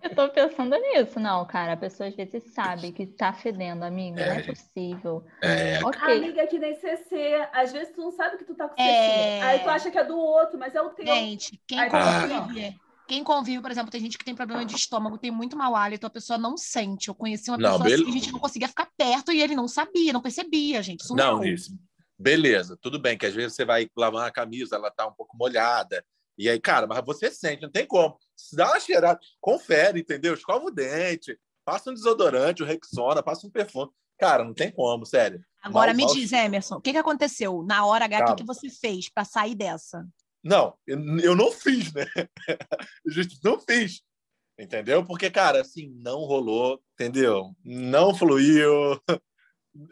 [0.00, 1.18] Eu tô pensando nisso.
[1.18, 4.24] Não, cara, a pessoa às vezes sabe que tá fedendo, amiga.
[4.24, 4.42] Não é É.
[4.42, 5.24] possível.
[5.42, 6.00] É, Ok.
[6.18, 7.48] Amiga, é que nem CC.
[7.52, 8.88] Às vezes tu não sabe que tu tá com CC.
[8.88, 9.42] É.
[9.42, 11.06] Aí tu acha que é do outro, mas é o teu.
[11.06, 12.80] Gente, quem Aí convive,
[13.12, 16.06] quem convive, por exemplo, tem gente que tem problema de estômago, tem muito mau hálito,
[16.06, 17.08] a pessoa não sente.
[17.08, 19.54] Eu conheci uma Não, pessoa bele- assim, a gente não conseguia ficar perto e ele
[19.54, 21.04] não sabia, não percebia, gente.
[21.04, 21.36] Surreal.
[21.36, 21.76] não, isso.
[22.18, 25.36] Beleza, tudo bem, que às vezes você vai lavar a camisa, ela tá um pouco
[25.36, 26.02] molhada.
[26.38, 28.16] E aí, cara, mas você sente, não tem como.
[28.34, 30.32] Se dá uma cheirada, confere, entendeu?
[30.32, 33.90] Escova o dente, passa um desodorante, o Rexona, passa um perfume.
[34.18, 35.44] Cara, não tem como, sério.
[35.62, 37.62] Agora Mal- me mal- diz, Emerson, o que, que aconteceu?
[37.62, 40.06] Na hora H, o que, que você fez para sair dessa?
[40.42, 42.04] Não, eu, eu não fiz, né?
[43.06, 44.02] Justo, não fiz.
[44.58, 45.04] Entendeu?
[45.04, 47.54] Porque, cara, assim, não rolou, entendeu?
[47.64, 49.00] Não fluiu.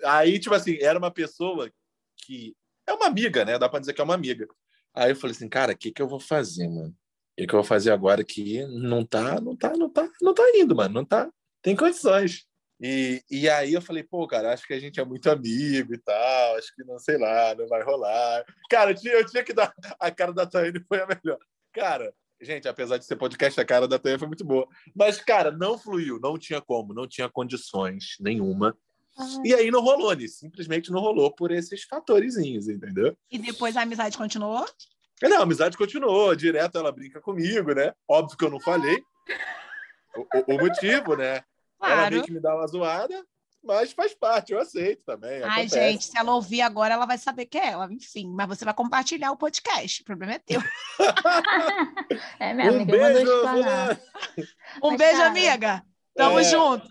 [0.05, 1.71] Aí, tipo assim, era uma pessoa
[2.17, 2.55] que
[2.87, 3.59] é uma amiga, né?
[3.59, 4.47] Dá pra dizer que é uma amiga.
[4.95, 6.89] Aí eu falei assim, cara, o que que eu vou fazer, mano?
[6.89, 6.95] O
[7.39, 10.43] que que eu vou fazer agora que não tá, não tá, não tá, não tá
[10.55, 11.31] indo, mano, não tá,
[11.63, 12.47] tem condições.
[12.81, 15.99] E, e aí eu falei, pô, cara, acho que a gente é muito amigo e
[15.99, 18.43] tal, acho que não sei lá, não vai rolar.
[18.71, 21.39] Cara, eu tinha, eu tinha que dar a cara da Tânia foi a melhor.
[21.75, 24.67] Cara, gente, apesar de ser podcast, a cara da Tânia foi muito boa.
[24.97, 28.75] Mas, cara, não fluiu, não tinha como, não tinha condições nenhuma.
[29.45, 30.27] E aí não rolou, né?
[30.27, 33.15] Simplesmente não rolou por esses fatorzinhos, entendeu?
[33.31, 34.65] E depois a amizade continuou?
[35.23, 37.93] Não, a amizade continuou, direto ela brinca comigo, né?
[38.09, 38.97] Óbvio que eu não falei
[40.17, 41.43] o- o motivo, né?
[41.83, 42.23] Ela Claro.
[42.23, 43.25] que me dá uma zoada,
[43.63, 45.43] mas faz parte, eu aceito também.
[45.43, 45.75] Ai, acontece.
[45.75, 48.31] gente, se ela ouvir agora, ela vai saber que é ela, enfim.
[48.35, 50.03] Mas você vai compartilhar o podcast.
[50.03, 50.61] O problema é teu.
[52.39, 53.31] É, minha um amiga, beijo.
[54.83, 55.85] Um Mas, beijo, cara, amiga.
[56.15, 56.45] Tamo É.
[56.45, 56.89] junto.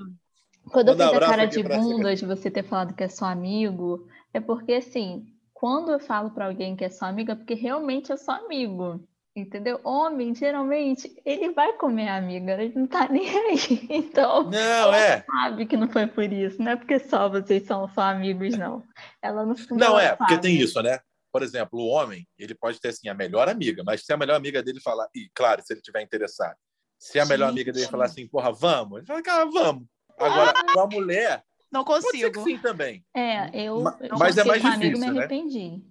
[0.72, 4.08] Quando eu fiz a cara de bunda de você ter falado que é só amigo,
[4.34, 8.12] é porque assim, quando eu falo pra alguém que é só amigo, é porque realmente
[8.12, 9.04] é só amigo.
[9.40, 9.80] Entendeu?
[9.84, 13.88] Homem, geralmente, ele vai comer a amiga, ele não tá nem aí.
[13.90, 15.24] Então, Não, é.
[15.26, 18.84] sabe que não foi por isso, não é porque só vocês são só amigos, não.
[19.22, 20.48] Ela não Não, é, porque sabe.
[20.48, 21.00] tem isso, né?
[21.32, 24.36] Por exemplo, o homem, ele pode ter assim, a melhor amiga, mas se a melhor
[24.36, 26.56] amiga dele falar, e claro, se ele tiver interessado,
[26.98, 27.92] se a melhor amiga dele Gente.
[27.92, 29.86] falar assim, porra, vamos, ele fala, cara, vamos.
[30.18, 32.44] Agora, com a mulher, Não pode ser que consigo.
[32.44, 33.06] sim também.
[33.16, 35.20] É, eu, Ma- eu mas é mais um amigo, difícil, me né?
[35.20, 35.84] arrependi.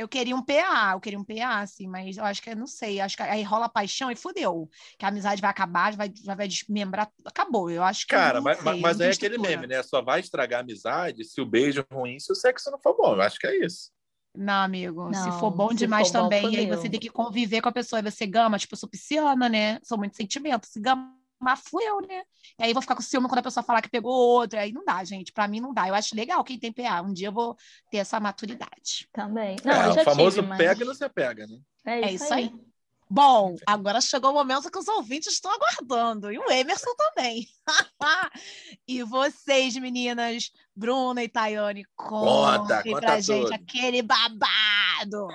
[0.00, 2.66] Eu queria um PA, eu queria um PA, assim, mas eu acho que eu não
[2.66, 3.00] sei.
[3.00, 4.66] Acho que aí rola paixão e fudeu.
[4.98, 7.10] Que a amizade vai acabar, vai, já vai desmembrar.
[7.22, 7.70] Acabou.
[7.70, 8.14] Eu acho que.
[8.14, 9.82] Cara, não mas, sei, mas- eu mas não aí é aquele meme, né?
[9.82, 12.96] Só vai estragar a amizade se o beijo é ruim, se o sexo não for
[12.96, 13.14] bom.
[13.14, 13.90] Eu acho que é isso.
[14.34, 15.12] Não, amigo.
[15.12, 17.60] se Não, for bom se demais for bom, também, e aí você tem que conviver
[17.60, 19.78] com a pessoa, e você gama, tipo, eu sou pisciana, né?
[19.82, 20.66] Sou muito sentimento.
[20.66, 21.14] Se gama,
[21.56, 22.22] fui eu, né?
[22.58, 24.58] E aí vou ficar com ciúme quando a pessoa falar que pegou outro.
[24.58, 25.32] Aí não dá, gente.
[25.32, 25.88] Pra mim não dá.
[25.88, 27.00] Eu acho legal quem tem PA.
[27.02, 27.56] Um dia eu vou
[27.90, 29.08] ter essa maturidade.
[29.12, 29.56] Também.
[29.64, 31.58] Não, é, eu já o famoso tive, mas pega e não se apega, né?
[31.84, 32.44] É É isso, isso aí.
[32.44, 32.70] aí.
[33.12, 36.30] Bom, agora chegou o momento que os ouvintes estão aguardando.
[36.30, 37.48] E o Emerson também.
[38.86, 43.54] e vocês, meninas, Bruna e Tayane, Conta, conta pra gente tudo.
[43.54, 45.26] aquele babado.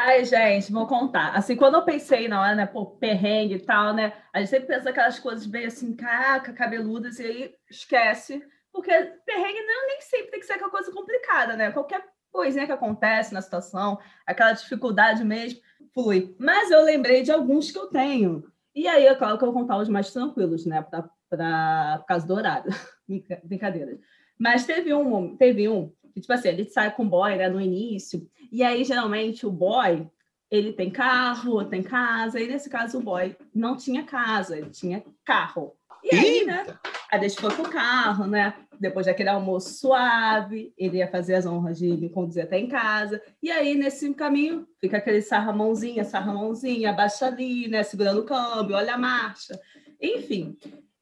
[0.00, 1.34] Ai, gente, vou contar.
[1.36, 4.12] Assim, quando eu pensei na hora, né, pô, perrengue e tal, né?
[4.32, 8.40] A gente sempre pensa aquelas coisas bem assim, caraca, cabeludas, e aí esquece.
[8.72, 8.92] Porque
[9.26, 11.72] perrengue não, nem sempre tem que ser aquela coisa complicada, né?
[11.72, 15.58] Qualquer coisinha que acontece na situação, aquela dificuldade mesmo,
[15.92, 16.36] flui.
[16.38, 18.44] Mas eu lembrei de alguns que eu tenho.
[18.76, 20.80] E aí, é claro que eu vou contar os mais tranquilos, né?
[20.80, 22.70] Pra, pra, por causa do horário.
[23.08, 23.98] Brinca- Brincadeira.
[24.38, 28.28] Mas teve um, teve um tipo assim, ele sai com o boy, né, no início,
[28.50, 30.06] e aí, geralmente, o boy,
[30.50, 35.04] ele tem carro, tem casa, e nesse caso o boy não tinha casa, ele tinha
[35.24, 35.74] carro.
[36.02, 36.66] E aí, né,
[37.10, 41.78] a gente foi pro carro, né, depois daquele almoço suave, ele ia fazer as honras
[41.78, 47.26] de me conduzir até em casa, e aí, nesse caminho, fica aquele sarramãozinha, sarramãozinha, abaixa
[47.26, 49.58] ali, né, segurando o câmbio, olha a marcha,
[50.00, 50.56] enfim.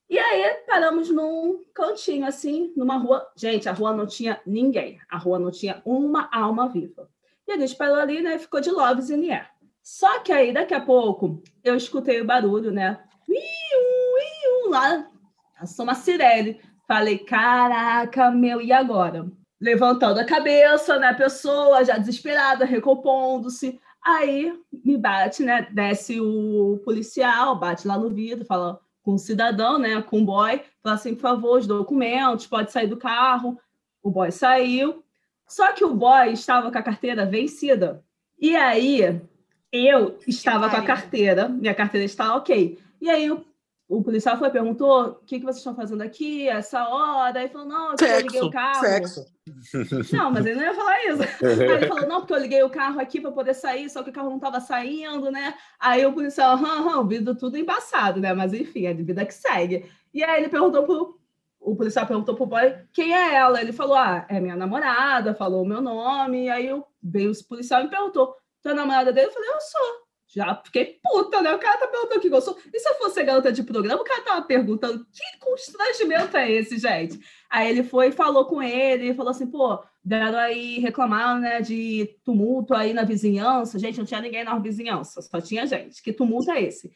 [0.08, 3.26] E aí paramos num cantinho assim, numa rua.
[3.36, 5.00] Gente, a rua não tinha ninguém.
[5.10, 7.08] A rua não tinha uma alma viva.
[7.46, 8.38] E a gente parou ali, né?
[8.38, 9.50] Ficou de Loves in the air.
[9.82, 13.00] Só que aí, daqui a pouco, eu escutei o barulho, né?
[13.28, 15.08] Iu, lá.
[15.58, 16.60] Passou uma sirene.
[16.86, 19.30] Falei, caraca, meu, e agora?
[19.60, 21.14] Levantando a cabeça, né?
[21.14, 23.80] Pessoa já desesperada, recompondo-se.
[24.04, 24.52] Aí
[24.84, 25.68] me bate, né?
[25.72, 30.60] Desce o policial, bate lá no vidro, fala: com o cidadão, né, com o boy,
[30.82, 33.56] fala assim, por favor, os documentos, pode sair do carro.
[34.02, 35.04] O boy saiu.
[35.46, 38.02] Só que o boy estava com a carteira vencida.
[38.36, 39.20] E aí,
[39.72, 42.80] eu estava com a carteira, minha carteira está ok.
[43.00, 43.45] E aí, o,
[43.88, 47.40] o policial foi perguntou: o que, que vocês estão fazendo aqui, essa hora?
[47.40, 48.80] Aí falou: não, eu liguei o carro.
[48.80, 49.24] Sexo.
[50.12, 51.22] Não, mas ele não ia falar isso.
[51.44, 54.10] Aí ele falou, não, porque eu liguei o carro aqui para poder sair, só que
[54.10, 55.54] o carro não estava saindo, né?
[55.78, 58.34] Aí o policial, hum, hum, vidro tudo embaçado, né?
[58.34, 59.88] Mas enfim, é de vida que segue.
[60.12, 61.20] E aí ele perguntou pro.
[61.60, 63.60] O policial perguntou pro boy quem é ela.
[63.60, 66.44] Ele falou: Ah, é minha namorada, falou o meu nome.
[66.44, 69.28] E aí eu, veio o policial e me perguntou: Tu é namorada dele?
[69.28, 70.05] Eu falei: Eu sou.
[70.36, 71.54] Já fiquei puta, né?
[71.54, 72.58] O cara tá perguntando o que eu sou.
[72.70, 76.76] E se eu fosse garota de programa, o cara tava perguntando que constrangimento é esse,
[76.76, 77.18] gente?
[77.48, 82.18] Aí ele foi e falou com ele, falou assim, pô, deram aí reclamar, né, de
[82.22, 83.78] tumulto aí na vizinhança.
[83.78, 86.02] Gente, não tinha ninguém na vizinhança, só tinha gente.
[86.02, 86.92] Que tumulto é esse?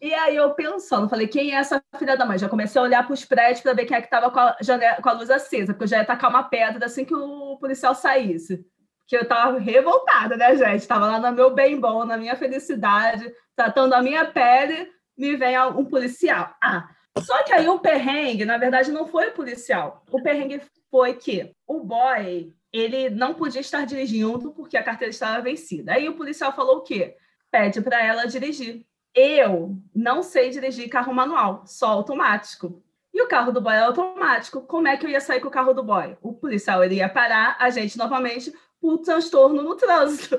[0.00, 2.38] E aí eu pensando, falei, quem é essa filha da mãe?
[2.38, 4.56] Já comecei a olhar para os prédios para ver quem é que estava com, a
[4.60, 7.56] janela, com a luz acesa, porque eu já ia tacar uma pedra assim que o
[7.58, 8.64] policial saísse.
[9.06, 10.80] Que eu estava revoltada, né, gente?
[10.80, 15.58] Estava lá no meu bem bom, na minha felicidade, tratando a minha pele, me vem
[15.60, 16.54] um policial.
[16.62, 16.88] Ah,
[17.18, 20.02] só que aí o perrengue, na verdade, não foi o policial.
[20.10, 25.40] O perrengue foi que o boy, ele não podia estar dirigindo porque a carteira estava
[25.40, 25.92] vencida.
[25.92, 27.16] Aí o policial falou o quê?
[27.50, 28.84] Pede para ela dirigir.
[29.14, 32.82] Eu não sei dirigir carro manual, só automático.
[33.12, 34.62] E o carro do boy é automático.
[34.62, 36.16] Como é que eu ia sair com o carro do boy?
[36.20, 38.52] O policial ele ia parar a gente novamente
[38.84, 40.38] por transtorno no trânsito.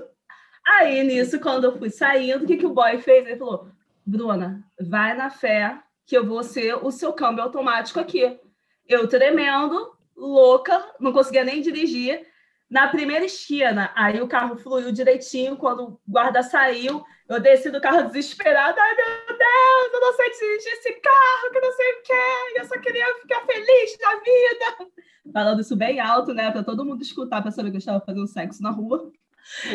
[0.64, 3.26] Aí, nisso, quando eu fui saindo, o que, que o boy fez?
[3.26, 3.70] Ele falou:
[4.06, 8.40] Bruna, vai na fé que eu vou ser o seu câmbio automático aqui.
[8.88, 12.28] Eu tremendo, louca, não conseguia nem dirigir.
[12.70, 15.56] Na primeira esquina, aí o carro fluiu direitinho.
[15.56, 18.82] Quando o guarda saiu, eu desci do carro desesperada.
[18.82, 22.60] Ai, meu Deus, eu não sei dirigir esse carro, que não sei o quê.
[22.60, 24.92] Eu só queria ficar feliz na vida.
[25.32, 26.52] Falando isso bem alto, né?
[26.52, 29.12] Para todo mundo escutar, para saber que eu estava fazendo sexo na rua.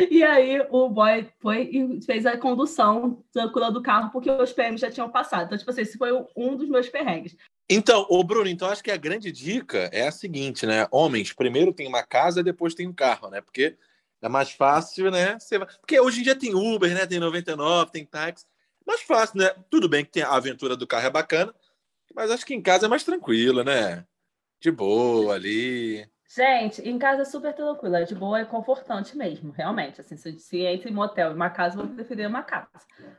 [0.09, 4.81] E aí o boy foi e fez a condução tranquila do carro, porque os PMs
[4.81, 5.45] já tinham passado.
[5.45, 7.35] Então, tipo assim, esse foi um dos meus perrengues.
[7.69, 10.87] Então, o Bruno, então acho que a grande dica é a seguinte, né?
[10.91, 13.39] Homens, primeiro tem uma casa, depois tem um carro, né?
[13.41, 13.77] Porque
[14.21, 15.39] é mais fácil, né?
[15.39, 15.57] Você...
[15.57, 17.05] Porque hoje em dia tem Uber, né?
[17.05, 18.45] Tem 99, tem táxi.
[18.85, 19.49] Mais fácil, né?
[19.69, 21.53] Tudo bem que tem a aventura do carro é bacana,
[22.13, 24.05] mas acho que em casa é mais tranquilo, né?
[24.59, 26.07] De boa ali.
[26.33, 29.99] Gente, em casa é super tranquilo, é de boa, é confortante mesmo, realmente.
[29.99, 32.69] Assim, se, se entre motel e uma casa, eu vou preferir uma casa.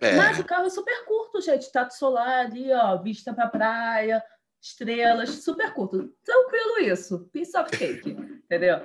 [0.00, 0.16] É.
[0.16, 1.70] Mas o carro é super curto, gente.
[1.70, 4.22] Tato solar ali, ó, vista pra praia,
[4.62, 6.10] estrelas, super curto.
[6.24, 7.28] Tranquilo isso.
[7.30, 8.80] Piece of cake, entendeu?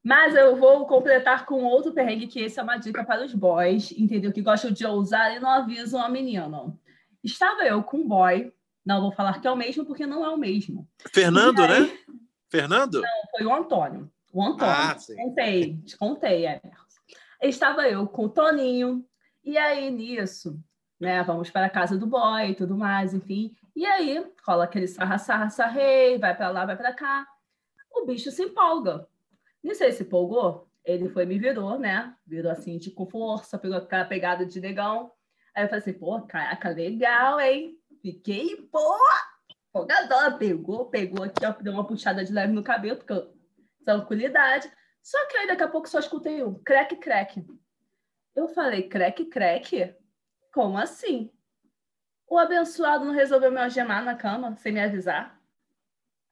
[0.00, 3.90] Mas eu vou completar com outro perrengue, que esse é uma dica para os boys,
[3.92, 4.32] entendeu?
[4.32, 6.72] Que gostam de ousar e não avisam a menina.
[7.22, 8.52] Estava eu com um boy,
[8.86, 10.88] não vou falar que é o mesmo, porque não é o mesmo.
[11.12, 11.80] Fernando, aí...
[11.80, 11.98] né?
[12.52, 13.00] Fernando?
[13.00, 14.12] Não, foi o Antônio.
[14.30, 14.74] O Antônio.
[14.74, 15.16] Ah, sim.
[15.16, 16.60] Contei, te contei, é.
[17.40, 19.02] Estava eu com o Toninho,
[19.42, 20.62] e aí nisso,
[21.00, 21.22] né?
[21.22, 23.56] Vamos para a casa do boy e tudo mais, enfim.
[23.74, 27.26] E aí rola aquele sarra, sarra, sarrei, vai para lá, vai para cá.
[27.90, 29.08] O bicho se empolga.
[29.64, 32.14] Nisso ele se empolgou, ele foi me virou, né?
[32.26, 35.10] Virou assim, de com força, pegou aquela pegada de negão.
[35.54, 37.78] Aí eu falei assim, pô, caraca, legal, hein?
[38.02, 38.68] Fiquei,
[39.72, 43.28] pô, folgadona, pegou, pegou aqui, ó, deu uma puxada de leve no cabelo, porque
[43.84, 44.70] tranquilidade.
[45.02, 47.44] Só que aí daqui a pouco só escutei um crack, crack.
[48.34, 49.94] Eu falei, crack, crack?
[50.52, 51.30] Como assim?
[52.28, 55.40] O abençoado não resolveu me algemar na cama sem me avisar?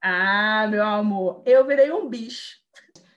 [0.00, 2.58] Ah, meu amor, eu virei um bicho.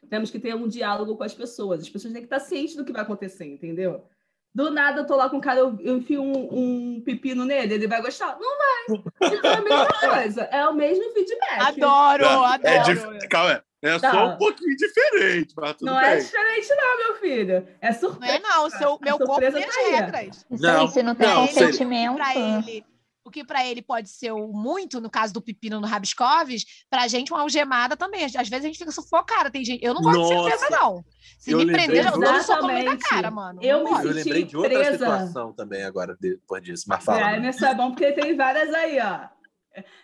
[0.10, 1.82] Temos que ter um diálogo com as pessoas.
[1.82, 4.08] As pessoas têm que estar cientes do que vai acontecer, entendeu?
[4.56, 7.74] Do nada eu tô lá com o cara, eu, eu enfio um, um, pepino nele,
[7.74, 8.38] ele vai gostar?
[8.40, 9.32] Não vai.
[9.34, 11.60] Então é a mesma coisa, é o mesmo feedback.
[11.60, 12.68] Adoro, Não, adoro.
[12.68, 13.28] É dif...
[13.30, 14.34] Calma, É só Não.
[14.34, 16.24] um pouquinho diferente, mas tudo Não é bem.
[16.24, 17.68] diferente, não, meu filho.
[17.82, 18.36] É Não surpresa.
[18.36, 20.46] é não, o seu, meu corpo tem as tá regras.
[20.52, 22.16] Isso Não, aí, se não tem não, consentimento.
[22.16, 22.86] Para ele,
[23.26, 27.08] o que para ele pode ser o muito, no caso do pepino no Rabiscoves, pra
[27.08, 28.26] gente uma algemada também.
[28.26, 29.84] Às vezes a gente fica sufocada, tem gente.
[29.84, 30.50] Eu não gosto de Nossa.
[30.58, 31.06] certeza não.
[31.40, 33.62] Se Eu me prender, eu de dou um soco no meio da cara, mano.
[33.64, 34.08] Eu Não me gosto.
[34.08, 34.92] Eu senti lembrei de outra presa.
[34.98, 36.84] situação também agora, depois disso.
[36.88, 37.32] Mas fala.
[37.32, 39.30] É, Emerson é bom porque tem várias aí, ó.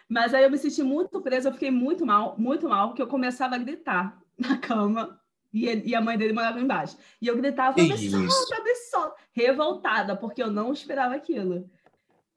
[0.08, 3.08] Mas aí eu me senti muito presa, eu fiquei muito mal, muito mal, porque eu
[3.08, 5.20] começava a gritar na cama
[5.54, 6.98] e, ele- e a mãe dele morava embaixo.
[7.22, 8.10] E eu gritava, me isso?
[8.12, 11.70] solta, me solta, revoltada, porque eu não esperava aquilo.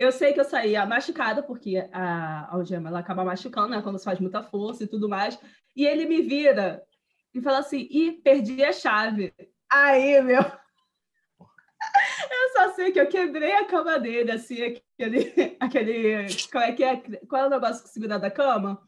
[0.02, 3.80] Eu sei que eu saía machucada, porque a algema ela acaba machucando, né?
[3.80, 5.38] Quando você faz muita força e tudo mais.
[5.76, 6.82] E ele me vira
[7.32, 9.32] e fala assim: ih, perdi a chave.
[9.70, 10.42] Aí, meu.
[12.30, 15.56] Eu só sei que eu quebrei a cama dele, assim, aquele.
[15.60, 16.96] aquele como é que é?
[17.28, 18.80] Qual é o negócio que segura da cama?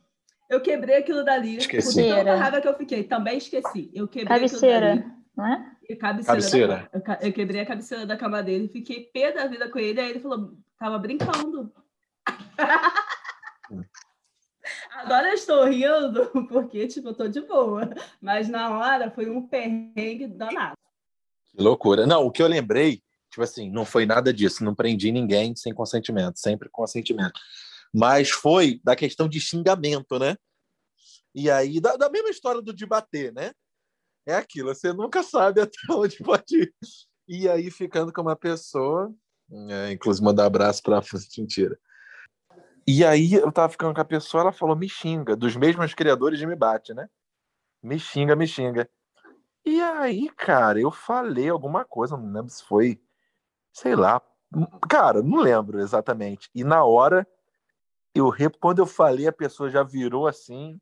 [0.48, 1.56] Eu quebrei aquilo dali.
[1.56, 2.02] Esqueci.
[2.02, 3.04] Por tanta raiva que eu fiquei.
[3.04, 3.90] Também esqueci.
[3.94, 5.04] Eu quebrei aquilo Cabeceira, dali.
[5.36, 5.73] não é?
[5.98, 6.24] Cabeceira.
[6.24, 6.90] Cabeceira.
[6.92, 10.10] da- eu quebrei a cabeceira da cama dele, fiquei pé da vida com ele, aí
[10.10, 11.72] ele falou, tava brincando.
[14.92, 17.90] Agora eu estou rindo, porque, tipo, eu tô de boa.
[18.20, 20.76] Mas na hora foi um perrengue danado.
[21.50, 22.06] Que loucura.
[22.06, 24.64] Não, o que eu lembrei, tipo assim, não foi nada disso.
[24.64, 27.38] Não prendi ninguém sem consentimento, sempre com consentimento.
[27.92, 30.36] Mas foi da questão de xingamento, né?
[31.34, 33.52] E aí, da, da mesma história do de bater, né?
[34.26, 36.74] É aquilo, você nunca sabe até onde pode ir.
[37.28, 39.12] E aí, ficando com uma pessoa,
[39.70, 41.00] é, inclusive mandar abraço pra
[41.38, 41.78] mentira.
[42.86, 46.38] E aí, eu tava ficando com a pessoa, ela falou, me xinga, dos mesmos criadores
[46.38, 47.08] de Me Bate, né?
[47.82, 48.88] Me xinga, me xinga.
[49.64, 53.00] E aí, cara, eu falei alguma coisa, não lembro se foi,
[53.72, 54.20] sei lá,
[54.88, 56.50] cara, não lembro exatamente.
[56.54, 57.26] E na hora,
[58.14, 60.78] eu quando eu falei, a pessoa já virou assim,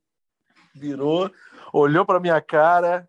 [0.74, 1.30] virou,
[1.72, 3.08] olhou pra minha cara,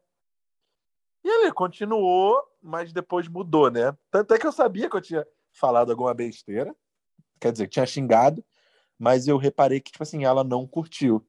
[1.24, 3.96] e ele continuou, mas depois mudou, né?
[4.12, 6.76] Tanto é que eu sabia que eu tinha falado alguma besteira,
[7.40, 8.44] quer dizer, tinha xingado,
[8.98, 11.26] mas eu reparei que, tipo assim, ela não curtiu.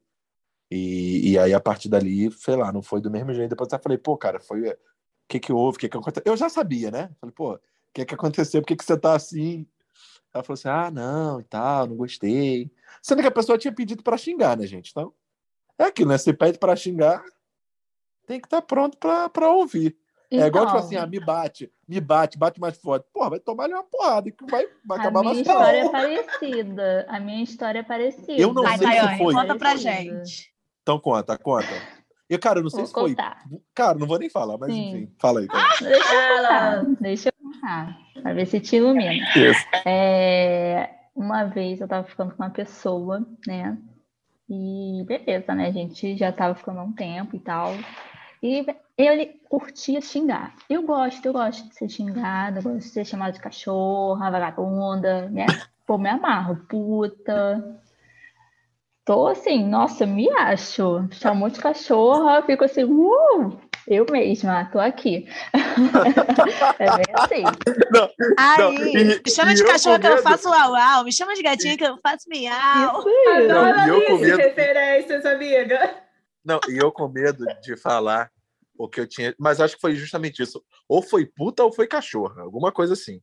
[0.70, 3.50] E, e aí, a partir dali, sei lá, não foi do mesmo jeito.
[3.50, 4.68] Depois eu falei, pô, cara, foi.
[4.68, 4.76] O
[5.28, 5.76] que que houve?
[5.76, 6.22] O que que aconteceu?
[6.24, 7.10] Eu já sabia, né?
[7.20, 7.60] Falei, pô, o
[7.92, 8.60] que que aconteceu?
[8.60, 9.66] Por que que você tá assim?
[10.32, 12.70] Ela falou assim, ah, não, e tal, não gostei.
[13.00, 14.90] Sendo que a pessoa tinha pedido pra xingar, né, gente?
[14.90, 15.14] Então,
[15.78, 16.18] é aquilo, né?
[16.18, 17.24] Você pede pra xingar,
[18.26, 19.96] tem que estar pronto pra, pra ouvir.
[20.30, 23.06] É igual, tipo Então, assim, ah, me bate, me bate, bate mais forte.
[23.12, 25.82] Porra, vai tomar ali uma porrada que vai, vai A acabar minha mais história é
[25.82, 25.92] forte.
[25.92, 27.06] parecida.
[27.08, 28.32] A minha história é parecida.
[28.32, 29.34] Eu não Vai, sei se Tayane, foi.
[29.34, 30.52] conta pra gente.
[30.82, 31.68] Então conta, conta.
[32.28, 33.10] E, cara, eu não sei Vou se foi.
[33.10, 33.44] contar.
[33.74, 34.88] Cara, não vou nem falar, mas Sim.
[34.90, 35.46] enfim, fala aí.
[35.46, 35.68] Cara.
[35.80, 36.84] Deixa eu contar.
[37.00, 37.98] Deixa eu contar.
[38.22, 39.24] Pra ver se te ilumina.
[39.36, 39.66] Isso.
[39.86, 43.78] É, uma vez eu tava ficando com uma pessoa, né?
[44.48, 45.66] E beleza, né?
[45.68, 47.72] A gente já tava ficando há um tempo e tal.
[48.46, 48.62] E
[48.98, 50.54] ele curtia xingar.
[50.68, 55.46] Eu gosto, eu gosto de ser xingada, gosto de ser chamada de cachorra, vagabunda, né?
[55.86, 57.80] Pô, me amarro, puta.
[59.02, 61.08] Tô assim, nossa, me acho.
[61.12, 65.26] Chamou de cachorra, fico assim, uh, eu mesma, tô aqui.
[66.78, 67.44] é bem assim.
[67.90, 71.42] Não, Aí, Não, e- me chama de cachorro que eu faço uau-uau, me chama de
[71.42, 72.98] gatinha que eu faço miau.
[72.98, 73.48] Isso aí.
[73.48, 75.94] Não, Adoro e eu com medo- referências, amiga.
[76.44, 78.30] não, e eu com medo de falar
[78.76, 79.34] o que eu tinha.
[79.38, 80.62] Mas acho que foi justamente isso.
[80.88, 82.42] Ou foi puta ou foi cachorra.
[82.42, 83.20] Alguma coisa assim.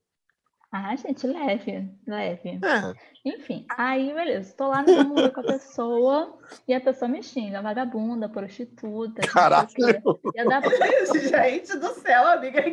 [0.73, 2.49] Ah, gente, leve, leve.
[2.63, 2.93] É.
[3.25, 7.61] Enfim, aí, beleza, tô lá no namoro com a pessoa e a pessoa me xinga,
[7.61, 9.67] vagabunda, prostituta, Caralho.
[9.77, 10.29] não sei o quê.
[10.33, 10.61] E a da
[11.43, 12.63] Gente do céu, amiga.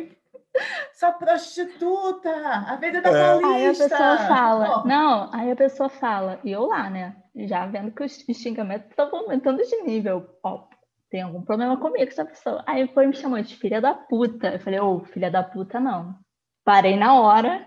[0.93, 3.39] Sua prostituta, a Avenida É.
[3.41, 3.47] Paulista.
[3.47, 7.17] Aí a pessoa fala, não, aí a pessoa fala, e eu lá, né?
[7.35, 10.25] Já vendo que os xingamentos estão aumentando de nível.
[10.41, 10.67] Ó,
[11.09, 12.63] tem algum problema comigo essa pessoa.
[12.67, 14.53] Aí foi me chamou de filha da puta.
[14.53, 16.15] Eu falei, ô, filha da puta, não.
[16.63, 17.65] Parei na hora.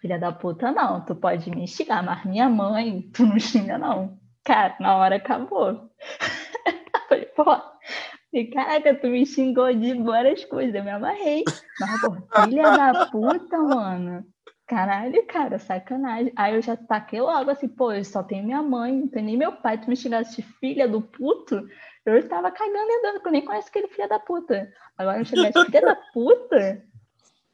[0.00, 1.04] Filha da puta, não.
[1.04, 4.18] Tu pode me xingar, mas minha mãe, tu não xinga, não.
[4.44, 5.90] Cara, na hora acabou.
[7.08, 7.44] falei, pô.
[8.32, 11.44] E, caraca, tu me xingou de várias coisas, eu me amarrei.
[11.80, 14.24] Mas, pô, filha da puta, mano.
[14.66, 16.32] Caralho, cara, sacanagem.
[16.36, 19.36] Aí eu já taquei logo assim, pô, eu só tenho minha mãe, não tem nem
[19.36, 21.66] meu pai, tu me xingasse de filha do puto,
[22.16, 24.72] eu cagando e andando, que eu nem conheço aquele filho da puta.
[24.96, 26.82] Agora eu chegar de filha da puta,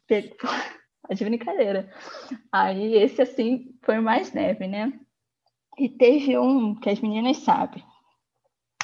[1.13, 1.91] de brincadeira.
[2.51, 4.93] Aí esse, assim, foi mais leve, né?
[5.77, 7.83] E teve um que as meninas sabem.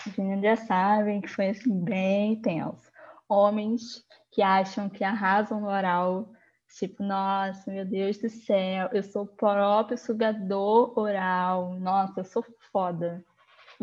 [0.06, 2.92] As meninas já sabem que foi, assim, bem tenso.
[3.28, 6.34] Homens que acham que arrasam no oral
[6.74, 11.76] Tipo, nossa, meu Deus do céu, eu sou o próprio sugador oral.
[11.80, 13.24] Nossa, eu sou foda.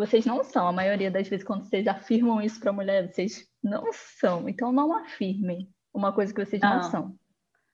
[0.01, 0.67] Vocês não são.
[0.67, 4.49] A maioria das vezes, quando vocês afirmam isso para mulher, vocês não são.
[4.49, 7.19] Então, não afirmem uma coisa que vocês não, não são.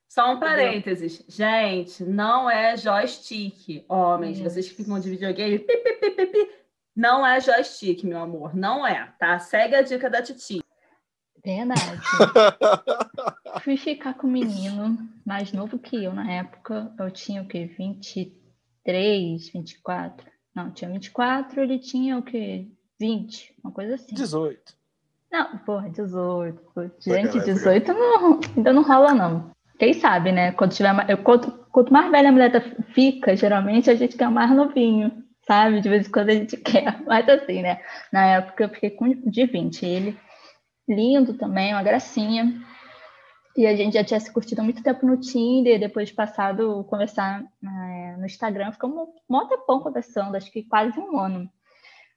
[0.09, 1.25] Só um parênteses.
[1.29, 4.39] Gente, não é joystick, homens.
[4.39, 4.45] Isso.
[4.45, 6.51] Vocês que ficam de videogame, pi, pi, pi,
[6.95, 8.57] não é joystick, meu amor.
[8.57, 9.39] Não é, tá?
[9.39, 10.65] Segue a dica da Titi.
[11.45, 12.01] Verdade.
[13.63, 16.93] Fui ficar com um menino mais novo que eu na época.
[16.99, 17.67] Eu tinha o quê?
[17.67, 20.36] 23, 24.
[20.57, 22.67] Não, tinha 24, ele tinha o quê?
[22.99, 24.15] 20, uma coisa assim.
[24.15, 24.75] 18.
[25.31, 26.59] Não, porra, 18.
[26.99, 29.51] Gente, 18 não, ainda não rola, não.
[29.79, 30.53] Quem sabe, né?
[30.53, 32.63] Quando tiver eu, quanto, quanto mais velha a mulher tá,
[32.95, 35.83] fica, geralmente a gente quer mais novinho, sabe?
[35.83, 37.03] De vez em quando a gente quer.
[37.05, 37.79] Mas assim, né?
[38.11, 39.85] Na época eu fiquei com de 20.
[39.85, 40.19] Ele,
[40.89, 42.51] lindo também, uma gracinha.
[43.55, 47.43] E a gente já tinha se curtido muito tempo no Tinder, depois de passado conversar
[47.63, 51.51] é, no Instagram, ficamos um tempão conversando, acho que quase um ano.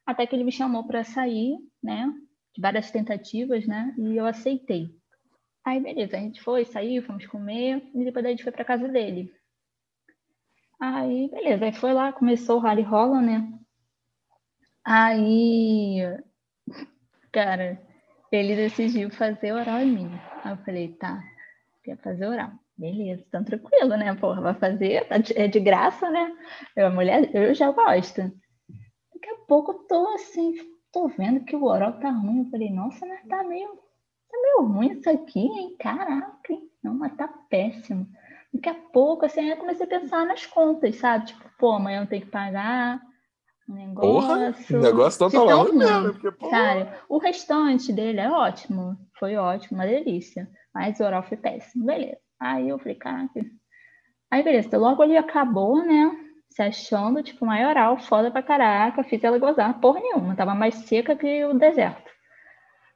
[0.06, 2.12] Até que ele me chamou para sair, né?
[2.56, 3.94] De várias tentativas, né?
[3.98, 4.96] E eu aceitei.
[5.64, 8.88] Aí, beleza, a gente foi, saiu, fomos comer, e depois a gente foi para casa
[8.88, 9.32] dele.
[10.80, 13.54] Aí, beleza, aí foi lá, começou o rally rola, né?
[14.84, 16.00] Aí,
[17.32, 17.80] cara,
[18.32, 20.12] ele decidiu fazer oral em mim.
[20.44, 21.22] Aí eu falei, tá,
[21.84, 22.52] quer fazer oral.
[22.80, 24.16] Beleza, então tranquilo, né?
[24.16, 26.32] Porra, vai fazer, tá é de graça, né?
[26.78, 28.22] Eu, a mulher, eu já gosto.
[28.22, 30.56] Daqui a pouco eu tô assim,
[30.90, 32.46] tô vendo que o oral tá ruim.
[32.46, 35.76] Eu falei, nossa, mas tá meio, tá meio ruim isso aqui, hein?
[35.78, 36.70] Caraca, hein?
[36.82, 38.08] não, mas tá péssimo.
[38.54, 41.26] Daqui a pouco, assim, eu comecei a pensar nas contas, sabe?
[41.26, 43.02] Tipo, pô, amanhã eu tenho que pagar,
[43.68, 44.10] negócio.
[44.10, 46.14] Porra, o negócio tá lá mesmo.
[46.14, 48.98] Porque, Cara, o restante dele é ótimo.
[49.20, 50.50] Foi ótimo, uma delícia.
[50.74, 51.86] Mas o oral foi péssimo.
[51.86, 52.18] Beleza.
[52.40, 53.46] Aí eu falei, caraca.
[54.32, 54.78] Aí, beleza.
[54.78, 56.12] Logo ele acabou, né?
[56.50, 59.04] Se achando, tipo, maioral, foda pra caraca.
[59.04, 59.80] Fiz ela gozar.
[59.80, 60.36] Porra nenhuma.
[60.36, 62.10] Tava mais seca que o deserto.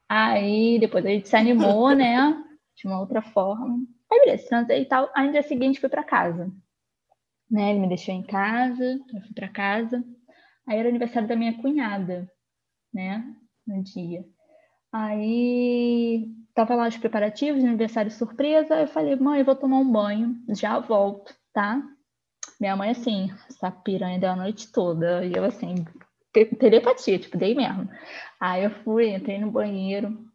[0.07, 2.41] Aí, depois a gente se animou, né?
[2.75, 3.77] De uma outra forma.
[4.11, 4.47] Aí, beleza.
[4.47, 5.09] Transei e tal.
[5.15, 6.51] Aí, no dia seguinte, fui pra casa.
[7.49, 7.71] Né?
[7.71, 8.83] Ele me deixou em casa.
[9.13, 10.03] Eu fui pra casa.
[10.67, 12.29] Aí era aniversário da minha cunhada,
[12.93, 13.23] né?
[13.67, 14.23] No dia.
[14.91, 18.79] Aí tava lá os preparativos, aniversário surpresa.
[18.79, 21.81] Eu falei, mãe, eu vou tomar um banho, já volto, tá?
[22.59, 25.25] Minha mãe, assim, essa piranha deu a noite toda.
[25.25, 25.75] E eu, assim,
[26.59, 27.89] telepatia, tipo, dei mesmo.
[28.39, 30.25] Aí eu fui, entrei no banheiro.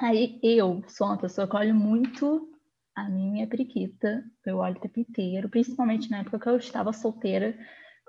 [0.00, 2.48] Aí eu sou uma pessoa que olho muito
[2.94, 4.22] a minha periquita.
[4.44, 7.56] Eu olho o tempo inteiro, principalmente na época que eu estava solteira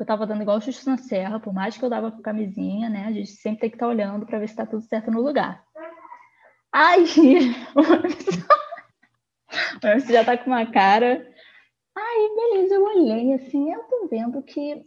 [0.01, 3.05] eu tava dando igual justo na serra, por mais que eu dava com camisinha, né?
[3.05, 5.21] A gente sempre tem que estar tá olhando para ver se tá tudo certo no
[5.21, 5.63] lugar.
[6.71, 7.05] Aí,
[9.81, 11.29] você já tá com uma cara.
[11.95, 14.85] Aí, beleza, eu olhei assim, eu tô vendo que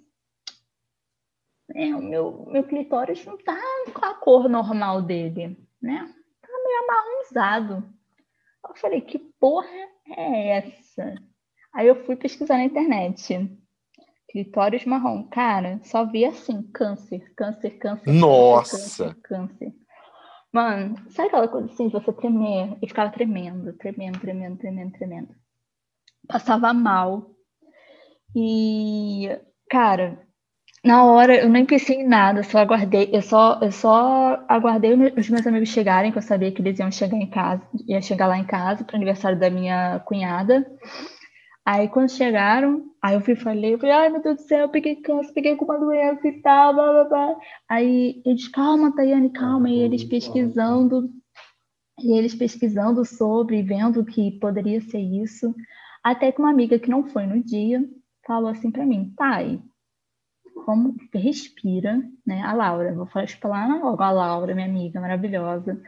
[1.74, 3.58] é, o meu, meu clitóris não tá
[3.92, 6.12] com a cor normal dele, né?
[6.40, 7.94] Tá meio amarronzado.
[8.68, 9.68] Eu falei, que porra
[10.16, 11.14] é essa?
[11.72, 13.58] Aí eu fui pesquisar na internet.
[14.30, 15.28] Clitóris marrom.
[15.28, 18.12] Cara, só vi assim, câncer, câncer, câncer.
[18.12, 18.76] Nossa!
[18.76, 19.72] Câncer, câncer.
[20.54, 22.78] Mano, sabe aquela coisa assim, de você tremer?
[22.80, 25.34] E ficava tremendo, tremendo, tremendo, tremendo, tremendo.
[26.28, 27.30] Passava mal.
[28.36, 29.28] E,
[29.68, 30.18] cara,
[30.84, 35.28] na hora eu nem pensei em nada, só aguardei, eu só, eu só aguardei os
[35.28, 38.38] meus amigos chegarem, que eu sabia que eles iam chegar em casa, ia chegar lá
[38.38, 40.66] em casa para o aniversário da minha cunhada.
[41.66, 44.68] Aí quando chegaram, aí eu fui falei, eu falei, ai meu Deus do céu, eu
[44.70, 47.36] peguei câncer, peguei com uma doença e tal, blá blá blá.
[47.68, 51.10] Aí eles, calma, Tayane, calma, e eles pesquisando,
[52.00, 55.54] e eles pesquisando sobre, vendo que poderia ser isso.
[56.02, 57.86] Até que uma amiga que não foi no dia
[58.26, 59.60] falou assim para mim, Thay,
[60.64, 62.40] como respira, né?
[62.40, 65.78] A Laura, vou falar logo, a Laura, minha amiga maravilhosa,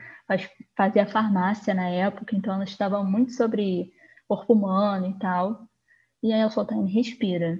[0.76, 3.90] fazia farmácia na época, então ela estava muito sobre
[4.28, 5.66] corpo humano e tal.
[6.22, 7.58] E aí só tá respira.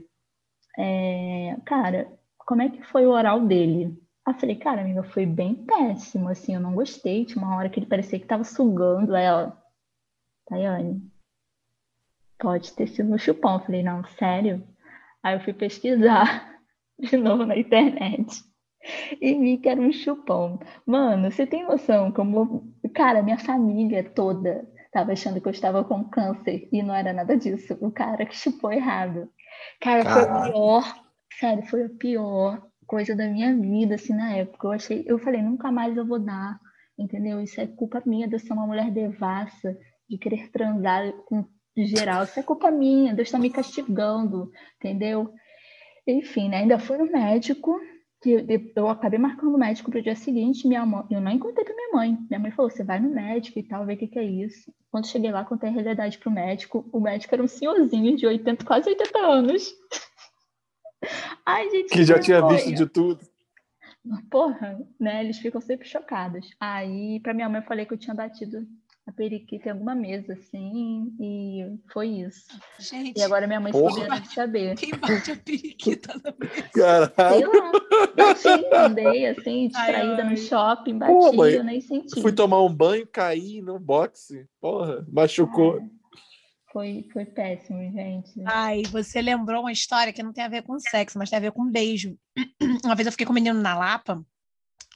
[0.78, 3.96] É, cara, como é que foi o oral dele?
[4.24, 7.24] Aí eu falei, cara, amiga, foi bem péssimo, assim, eu não gostei.
[7.24, 9.56] Tinha uma hora que ele parecia que tava sugando ela.
[10.46, 11.02] Tayane,
[12.38, 13.54] pode ter sido no chupão.
[13.54, 14.66] Eu falei, não, sério?
[15.22, 16.60] Aí eu fui pesquisar
[16.98, 18.44] de novo na internet
[19.20, 20.58] e vi que era um chupão.
[20.86, 22.72] Mano, você tem noção como.
[22.94, 27.36] Cara, minha família toda Tava achando que eu estava com câncer e não era nada
[27.36, 27.76] disso.
[27.82, 29.30] O cara que chupou errado.
[29.78, 31.04] Cara, foi a pior,
[31.38, 34.68] sério, foi a pior coisa da minha vida, assim, na época.
[34.68, 36.58] Eu achei, eu falei, nunca mais eu vou dar,
[36.98, 37.42] entendeu?
[37.42, 39.76] Isso é culpa minha de eu ser uma mulher devassa,
[40.08, 41.44] de querer transar com
[41.76, 42.24] geral.
[42.24, 45.30] Isso é culpa minha, Deus está me castigando, entendeu?
[46.06, 46.60] Enfim, né?
[46.60, 47.78] ainda fui no médico,
[48.26, 51.64] que eu acabei marcando o médico para o dia seguinte, minha mãe, eu não encontrei
[51.64, 52.18] para minha mãe.
[52.28, 54.72] Minha mãe falou: você vai no médico e tal, ver o que, que é isso.
[54.90, 56.88] Quando cheguei lá, contei a realidade pro médico.
[56.92, 59.72] O médico era um senhorzinho de 80, quase 80 anos.
[61.46, 63.20] Ai, gente, Que já tinha visto de tudo.
[64.30, 65.24] Porra, né?
[65.24, 66.48] Eles ficam sempre chocados.
[66.58, 68.66] Aí, pra minha mãe, eu falei que eu tinha batido
[69.06, 72.46] a periquita em alguma mesa, assim, e foi isso.
[72.78, 73.86] Gente, E agora minha mãe Porra.
[73.86, 74.74] descobriu, deve saber.
[74.76, 76.68] quem bate a periquita na mesa?
[76.74, 77.50] Caralho.
[78.36, 80.30] Sei lá, bati, andei assim, distraída ai.
[80.30, 82.20] no shopping, bati, Pô, mãe, eu nem senti.
[82.20, 84.44] Fui tomar um banho, caí no boxe.
[84.60, 85.78] Porra, machucou.
[85.78, 85.86] É,
[86.72, 88.32] foi, foi péssimo, gente.
[88.44, 91.40] Ai, você lembrou uma história que não tem a ver com sexo, mas tem a
[91.42, 92.18] ver com beijo.
[92.84, 94.20] Uma vez eu fiquei com um menino na Lapa,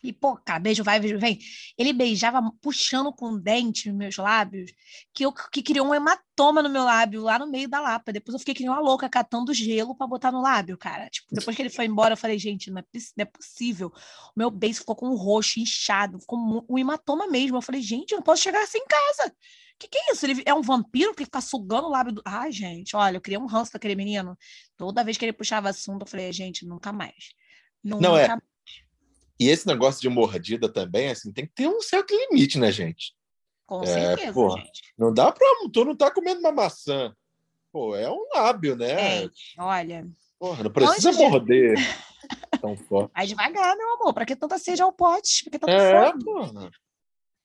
[0.02, 1.38] e, pô, cara, beijo vai, beijo vem.
[1.76, 4.72] Ele beijava puxando com o dente meus lábios,
[5.12, 8.12] que, eu, que criou um hematoma no meu lábio, lá no meio da Lapa.
[8.12, 11.10] Depois eu fiquei que nem uma louca catando gelo pra botar no lábio, cara.
[11.10, 12.84] Tipo, depois que ele foi embora, eu falei, gente, não é,
[13.16, 13.88] não é possível.
[13.88, 17.58] O meu beijo ficou com um roxo, inchado, ficou um hematoma mesmo.
[17.58, 19.34] Eu falei, gente, eu não posso chegar assim em casa.
[19.78, 20.24] que que é isso?
[20.24, 22.22] Ele é um vampiro que fica sugando o lábio do.
[22.24, 24.36] Ai, gente, olha, eu criei um ranço daquele menino.
[24.78, 27.34] Toda vez que ele puxava assunto, eu falei, gente, nunca mais.
[27.84, 28.28] Nunca Não, é.
[28.28, 28.49] mais.
[29.40, 33.14] E esse negócio de mordida também, assim, tem que ter um certo limite, né, gente?
[33.66, 34.50] Com É, certeza, pô.
[34.56, 34.82] gente.
[34.98, 35.46] Não dá pra.
[35.72, 37.14] Tu não tá comendo uma maçã.
[37.72, 39.20] Pô, é um lábio, né?
[39.22, 40.06] Gente, olha,
[40.38, 41.74] Porra, não precisa Antes de- morder
[42.60, 43.12] tão forte.
[43.14, 44.12] vai devagar, meu amor.
[44.12, 45.44] Pra que tanta sede ao pote?
[45.44, 46.24] Pra que tanta É, fome?
[46.24, 46.70] porra.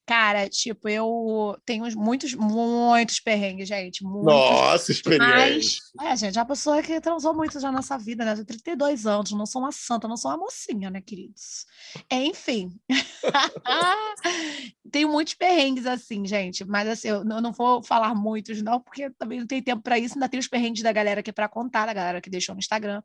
[0.06, 4.04] Cara, tipo, eu tenho muitos, muitos perrengues, gente.
[4.04, 4.24] Muitos.
[4.24, 5.80] Nossa, experiência.
[5.96, 8.32] Mas, é, gente, é uma pessoa que transou muito já nessa vida, né?
[8.32, 11.66] Eu tenho 32 anos, não sou uma santa, não sou uma mocinha, né, queridos?
[12.08, 12.70] É, Enfim.
[14.92, 18.80] tenho muitos perrengues assim, gente, mas assim, eu não eu não vou falar muitos, não,
[18.80, 20.14] porque também não tem tempo para isso.
[20.14, 23.02] Ainda tem os perrengues da galera aqui para contar, da galera que deixou no Instagram.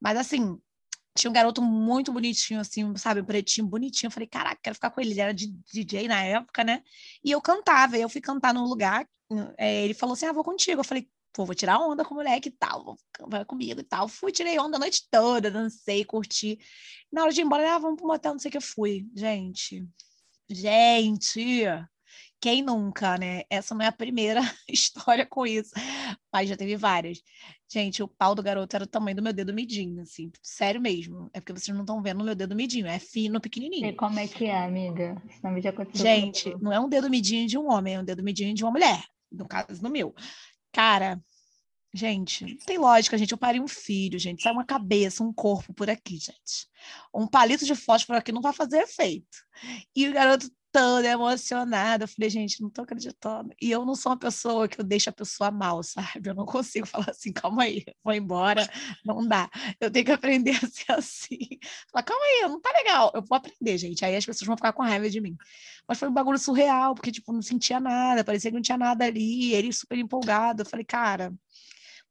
[0.00, 0.58] Mas assim.
[1.14, 3.20] Tinha um garoto muito bonitinho, assim, sabe?
[3.20, 4.08] Um pretinho, bonitinho.
[4.08, 5.10] Eu falei, caraca, quero ficar com ele.
[5.10, 6.82] Ele era de DJ na época, né?
[7.24, 7.98] E eu cantava.
[7.98, 9.06] Eu fui cantar num lugar.
[9.58, 10.80] é, ele falou assim: ah, vou contigo.
[10.80, 12.96] Eu falei, pô, vou tirar onda com o moleque e tal,
[13.28, 14.08] vai comigo e tal.
[14.08, 16.58] Fui, tirei onda a noite toda, dancei, curti.
[17.10, 19.06] Na hora de ir embora, ah, vamos pro motel, não sei o que eu fui.
[19.14, 19.86] Gente,
[20.48, 21.64] gente,
[22.42, 23.44] quem nunca, né?
[23.48, 25.70] Essa não é a primeira história com isso,
[26.32, 27.22] mas já teve várias.
[27.70, 31.30] Gente, o pau do garoto era o tamanho do meu dedo midinho, assim, sério mesmo.
[31.32, 33.96] É porque vocês não estão vendo o meu dedo midinho, é fino, E pequenininho.
[33.96, 35.22] como é que é, amiga?
[35.62, 36.64] Já aconteceu Gente, comigo.
[36.64, 39.04] não é um dedo midinho de um homem, é um dedo midinho de uma mulher.
[39.30, 40.12] No caso, no meu.
[40.72, 41.22] Cara,
[41.94, 43.30] gente, não tem lógica, gente.
[43.30, 44.42] Eu parei um filho, gente.
[44.42, 46.66] Sai uma cabeça, um corpo por aqui, gente.
[47.14, 49.38] Um palito de fósforo aqui não vai fazer efeito.
[49.94, 52.04] E o garoto todo emocionado.
[52.04, 53.50] Eu falei, gente, não tô acreditando.
[53.60, 56.30] E eu não sou uma pessoa que eu deixo a pessoa mal, sabe?
[56.30, 58.68] Eu não consigo falar assim, calma aí, vou embora.
[59.04, 59.50] Não dá.
[59.80, 61.38] Eu tenho que aprender a ser assim.
[61.92, 63.12] Falar, calma aí, não tá legal.
[63.14, 64.04] Eu vou aprender, gente.
[64.04, 65.36] Aí as pessoas vão ficar com raiva de mim.
[65.86, 69.04] Mas foi um bagulho surreal, porque, tipo, não sentia nada, parecia que não tinha nada
[69.04, 70.62] ali, ele super empolgado.
[70.62, 71.34] Eu falei, cara,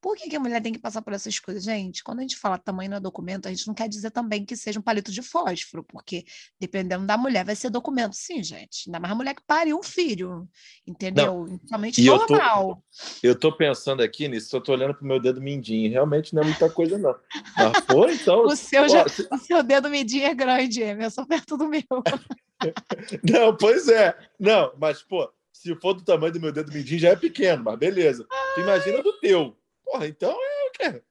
[0.01, 1.63] por que, que a mulher tem que passar por essas coisas?
[1.63, 4.55] Gente, quando a gente fala tamanho no documento, a gente não quer dizer também que
[4.57, 6.25] seja um palito de fósforo, porque
[6.59, 8.87] dependendo da mulher, vai ser documento, sim, gente.
[8.87, 10.49] Ainda mais a mulher que pariu um filho,
[10.87, 11.45] entendeu?
[11.69, 12.83] Somente E eu tô- normal.
[13.21, 15.91] Eu tô pensando aqui nisso, eu tô olhando pro meu dedo mindinho.
[15.91, 17.15] Realmente não é muita coisa, não.
[17.55, 18.41] Mas foi, então.
[18.51, 21.83] O seu, já, o seu dedo medinho é grande, eu sou perto do meu.
[23.23, 24.15] Não, pois é.
[24.39, 27.77] Não, mas, pô, se for do tamanho do meu dedo mindinho, já é pequeno, mas
[27.77, 28.25] beleza.
[28.55, 29.57] Tu imagina do teu.
[29.84, 31.03] Porra, então é o quê?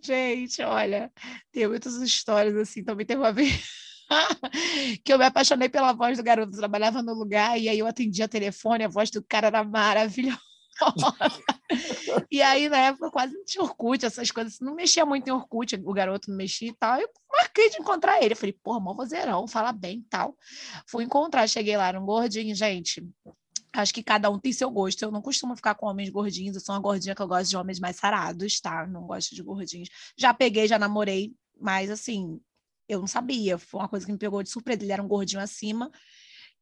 [0.00, 1.10] Gente, olha,
[1.50, 2.84] tem muitas histórias assim.
[2.84, 3.66] Também teve uma vez
[5.04, 6.52] que eu me apaixonei pela voz do garoto.
[6.52, 10.38] Eu trabalhava no lugar e aí eu atendia telefone, a voz do cara era maravilhosa.
[12.30, 14.58] E aí, na época, quase não tinha Orkut, essas coisas.
[14.60, 17.00] Não mexia muito em Orkut, o garoto não mexia e tal.
[17.00, 18.34] Eu marquei de encontrar ele.
[18.34, 20.36] Falei, porra, mó vozeirão, fala bem e tal.
[20.86, 23.06] Fui encontrar, cheguei lá, era um gordinho, gente.
[23.74, 25.02] Acho que cada um tem seu gosto.
[25.02, 27.56] Eu não costumo ficar com homens gordinhos, eu sou uma gordinha que eu gosto de
[27.56, 28.86] homens mais sarados, tá?
[28.86, 29.88] Não gosto de gordinhos.
[30.16, 32.40] Já peguei, já namorei, mas assim,
[32.88, 33.58] eu não sabia.
[33.58, 34.82] Foi uma coisa que me pegou de surpresa.
[34.82, 35.90] Ele era um gordinho acima.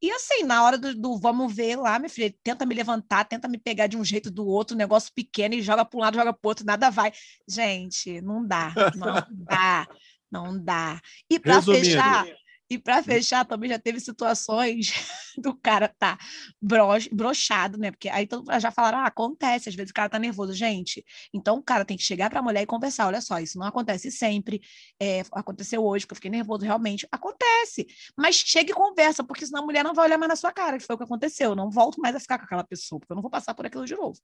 [0.03, 3.47] E assim, na hora do, do vamos ver lá, filho, ele tenta me levantar, tenta
[3.47, 6.17] me pegar de um jeito do outro, um negócio pequeno, e joga para um lado,
[6.17, 7.13] joga para outro, nada vai.
[7.49, 9.87] Gente, não dá, não dá,
[10.29, 11.01] não dá.
[11.31, 12.27] E para fechar,
[12.73, 14.93] e para fechar, também já teve situações
[15.37, 16.19] do cara tá
[16.61, 17.91] brox, broxado, né?
[17.91, 18.27] Porque aí
[18.59, 20.55] já falaram, ah, acontece, às vezes o cara tá nervoso.
[20.55, 21.05] Gente,
[21.35, 23.07] então o cara tem que chegar para a mulher e conversar.
[23.07, 24.63] Olha só, isso não acontece sempre.
[24.99, 27.07] é, aconteceu hoje, porque eu fiquei nervoso, realmente.
[27.13, 27.87] Acontece.
[28.17, 30.79] Mas chega e conversa, porque senão a mulher não vai olhar mais na sua cara,
[30.79, 31.51] que foi o que aconteceu.
[31.51, 33.67] Eu não volto mais a ficar com aquela pessoa, porque eu não vou passar por
[33.67, 34.19] aquilo de novo.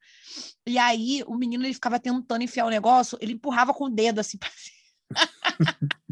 [0.66, 4.20] E aí o menino ele ficava tentando enfiar o negócio, ele empurrava com o dedo
[4.20, 4.49] assim pra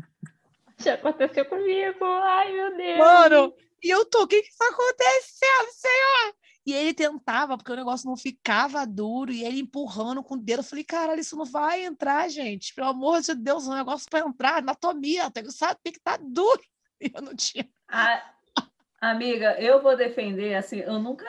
[0.87, 2.05] Gente, aconteceu comigo.
[2.05, 2.99] Ai, meu Deus.
[2.99, 6.35] Mano, e eu tô, o que que tá acontecendo, senhor?
[6.65, 10.61] E ele tentava, porque o negócio não ficava duro, e ele empurrando com o dedo.
[10.61, 12.75] Eu falei, caralho, isso não vai entrar, gente.
[12.75, 16.19] Pelo amor de Deus, o negócio para entrar, anatomia, tem que sabe, tem que estar
[16.19, 16.61] tá duro.
[16.99, 17.69] E eu não tinha.
[17.91, 18.33] A,
[19.03, 21.27] amiga, eu vou defender, assim, eu nunca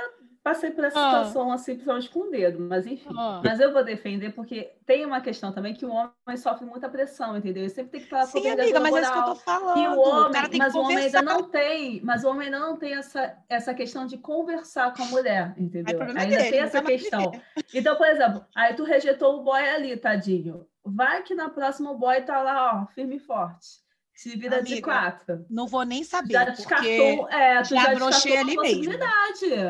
[0.48, 1.10] passei por essa ah.
[1.10, 3.14] situação assim, principalmente com o dedo, mas enfim.
[3.18, 3.42] Ah.
[3.44, 7.36] Mas eu vou defender porque tem uma questão também que o homem sofre muita pressão,
[7.36, 7.64] entendeu?
[7.64, 9.78] Ele sempre tem que falar Sim, amiga, mas é isso que eu tô falando.
[9.78, 12.78] E o homem, o mas o homem ainda não tem, mas o homem ainda não
[12.78, 16.02] tem essa, essa questão de conversar com a mulher, entendeu?
[16.02, 17.32] Ainda dele, tem essa questão.
[17.74, 20.66] Então, por exemplo, aí tu rejeitou o boy ali, tadinho.
[20.86, 23.86] Vai que na próxima o boy tá lá, ó, firme e forte.
[24.18, 25.46] Se vira Amiga, de quatro.
[25.48, 26.34] Não vou nem saber.
[26.34, 28.94] Já descartou, é, já, já brochei ali mesmo.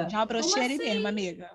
[0.10, 1.52] Já brochei ali mesmo, amiga.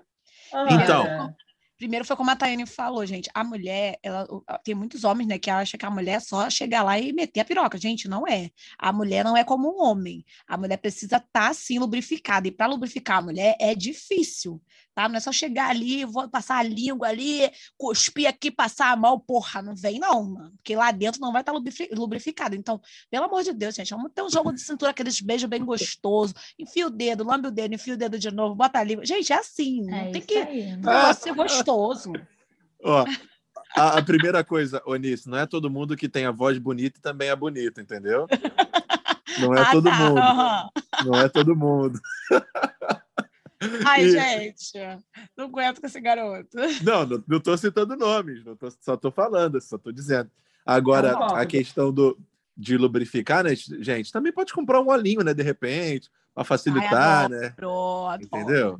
[0.69, 1.35] Então.
[1.75, 3.31] Primeiro foi como a Tayane falou, gente.
[3.33, 4.27] A mulher, ela
[4.63, 7.39] tem muitos homens, né, que acham que a mulher é só chegar lá e meter
[7.39, 7.79] a piroca.
[7.79, 8.51] Gente, não é.
[8.77, 10.23] A mulher não é como um homem.
[10.47, 12.47] A mulher precisa estar tá, assim lubrificada.
[12.47, 14.61] E para lubrificar a mulher é difícil
[14.93, 15.09] tá?
[15.09, 19.19] Não é só chegar ali, vou passar a língua ali, cuspir aqui, passar a mão,
[19.19, 21.59] porra, não vem não, mano, porque lá dentro não vai estar tá
[21.93, 22.55] lubrificado.
[22.55, 22.79] Então,
[23.09, 26.33] pelo amor de Deus, gente, vamos ter um jogo de cintura, aqueles beijos bem gostoso,
[26.57, 29.05] enfia o dedo, lambe o dedo, enfia o dedo de novo, bota a língua.
[29.05, 31.13] Gente, é assim, é tem que aí, né?
[31.13, 32.11] ser gostoso.
[32.85, 33.05] Ó,
[33.75, 37.01] a, a, primeira coisa, Onísse, não é todo mundo que tem a voz bonita e
[37.01, 38.27] também é bonita, entendeu?
[39.39, 39.97] Não é ah, todo tá.
[39.97, 40.21] mundo.
[40.21, 41.11] Uhum.
[41.11, 41.99] Não é todo mundo.
[43.87, 44.11] Ai, e...
[44.11, 44.73] gente,
[45.37, 46.49] não aguento com esse garoto.
[46.83, 50.29] Não, não, não tô citando nomes, não tô, só tô falando, só tô dizendo.
[50.65, 52.17] Agora, a questão do,
[52.55, 57.29] de lubrificar, né, gente, também pode comprar um olhinho, né, de repente, para facilitar, Ai,
[57.29, 57.49] né?
[57.55, 58.23] Pronto.
[58.23, 58.79] Entendeu?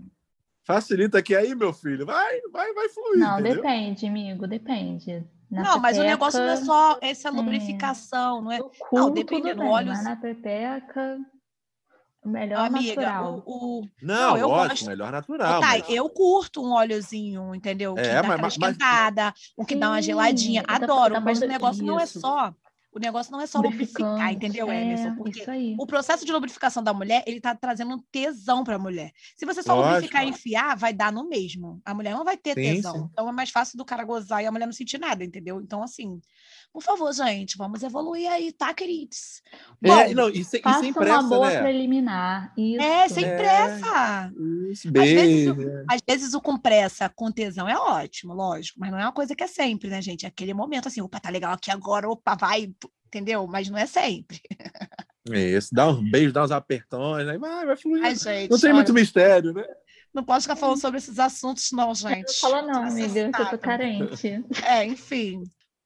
[0.63, 3.19] Facilita aqui aí, meu filho, vai, vai, vai fluir.
[3.19, 3.55] Não, entendeu?
[3.61, 5.25] depende, amigo, depende.
[5.51, 8.59] Na não, pepeca, mas o negócio não é só essa lubrificação, é, não é?
[8.61, 9.87] Cu, não, depende do óleo.
[9.87, 11.19] Mas na pepeca
[12.25, 13.43] Melhor Amiga, natural.
[13.45, 13.89] O, o...
[14.01, 14.85] Não, não, eu lógico, gosto...
[14.87, 15.61] melhor natural.
[15.61, 15.83] Tá, mas...
[15.89, 17.95] eu curto um óleozinho, entendeu?
[17.95, 19.53] Que é, dá mas, esquentada, mas...
[19.57, 20.63] um que Sim, dá uma geladinha.
[20.67, 21.85] Adoro, mas o negócio isso.
[21.85, 22.53] não é só.
[22.95, 25.15] O negócio não é só lubrificar, entendeu, é, Emerson?
[25.15, 25.43] Porque
[25.79, 29.11] o processo de lubrificação da mulher, ele tá trazendo um tesão para a mulher.
[29.35, 29.93] Se você só Lógico.
[29.95, 31.81] lubrificar e enfiar, vai dar no mesmo.
[31.83, 32.93] A mulher não vai ter sim, tesão.
[32.93, 33.09] Sim.
[33.11, 35.59] Então é mais fácil do cara gozar e a mulher não sentir nada, entendeu?
[35.59, 36.21] Então, assim,
[36.73, 39.43] por favor, gente, vamos evoluir aí, tá, queridos?
[39.79, 41.61] É, Bom, é, não, e, sem, e sem pressa, uma boa né?
[41.61, 42.51] preliminar.
[42.57, 42.81] Isso.
[42.81, 44.33] É, sem é, pressa.
[44.71, 48.89] Isso, às, vezes, o, às vezes o com pressa, com tesão é ótimo, lógico, mas
[48.89, 50.25] não é uma coisa que é sempre, né, gente?
[50.25, 52.73] É aquele momento assim, opa, tá legal aqui agora, opa, vai,
[53.05, 53.45] entendeu?
[53.45, 54.41] Mas não é sempre.
[55.31, 58.03] Isso, dá um beijo, dá uns apertões, aí vai, vai fluir.
[58.03, 59.63] Ai, gente, não tem olha, muito mistério, né?
[60.11, 62.27] Não posso ficar falando sobre esses assuntos, não, gente.
[62.27, 64.43] Não fala não, amiga, eu tô carente.
[64.65, 65.43] É, enfim.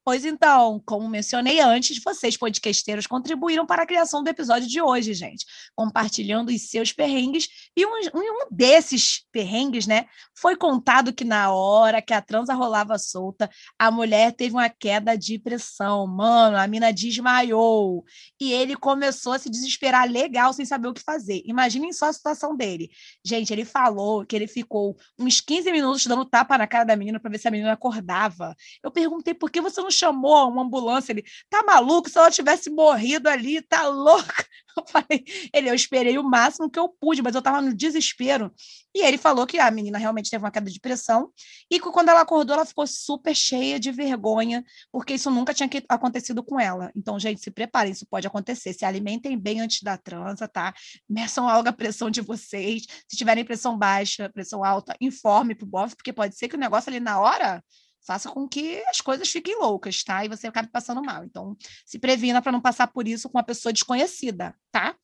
[0.08, 5.14] Pois então, como mencionei antes, vocês, podcasteiros, contribuíram para a criação do episódio de hoje,
[5.14, 5.46] gente,
[5.76, 7.50] compartilhando os seus perrengues.
[7.76, 12.98] E um, um desses perrengues, né, foi contado que na hora que a transa rolava
[12.98, 16.08] solta, a mulher teve uma queda de pressão.
[16.08, 18.06] Mano, a mina desmaiou.
[18.40, 21.42] E ele começou a se desesperar legal, sem saber o que fazer.
[21.44, 22.90] Imaginem só a situação dele.
[23.26, 27.20] Gente, ele falou que ele ficou uns 15 minutos dando tapa na cara da menina
[27.20, 28.56] para ver se a menina acordava.
[28.82, 31.12] Eu perguntei por que você não chamou uma ambulância.
[31.12, 32.10] Ele, tá maluco?
[32.10, 34.46] Se ela tivesse morrido ali, tá louca?
[34.78, 38.54] Eu falei, ele, eu esperei o máximo que eu pude, mas eu tava no desespero.
[38.94, 41.32] E ele falou que a menina realmente teve uma queda de pressão
[41.70, 45.68] e que quando ela acordou, ela ficou super cheia de vergonha, porque isso nunca tinha
[45.90, 46.92] acontecido com ela.
[46.96, 48.74] Então, gente, se preparem, isso pode acontecer.
[48.74, 50.74] Se alimentem bem antes da transa, tá?
[51.10, 52.84] Meçam logo a pressão de vocês.
[53.08, 56.90] Se tiverem pressão baixa, pressão alta, informe pro bofe, porque pode ser que o negócio
[56.90, 57.64] ali na hora
[58.08, 60.24] faça com que as coisas fiquem loucas, tá?
[60.24, 61.26] E você acabe passando mal.
[61.26, 64.96] Então, se previna para não passar por isso com uma pessoa desconhecida, tá?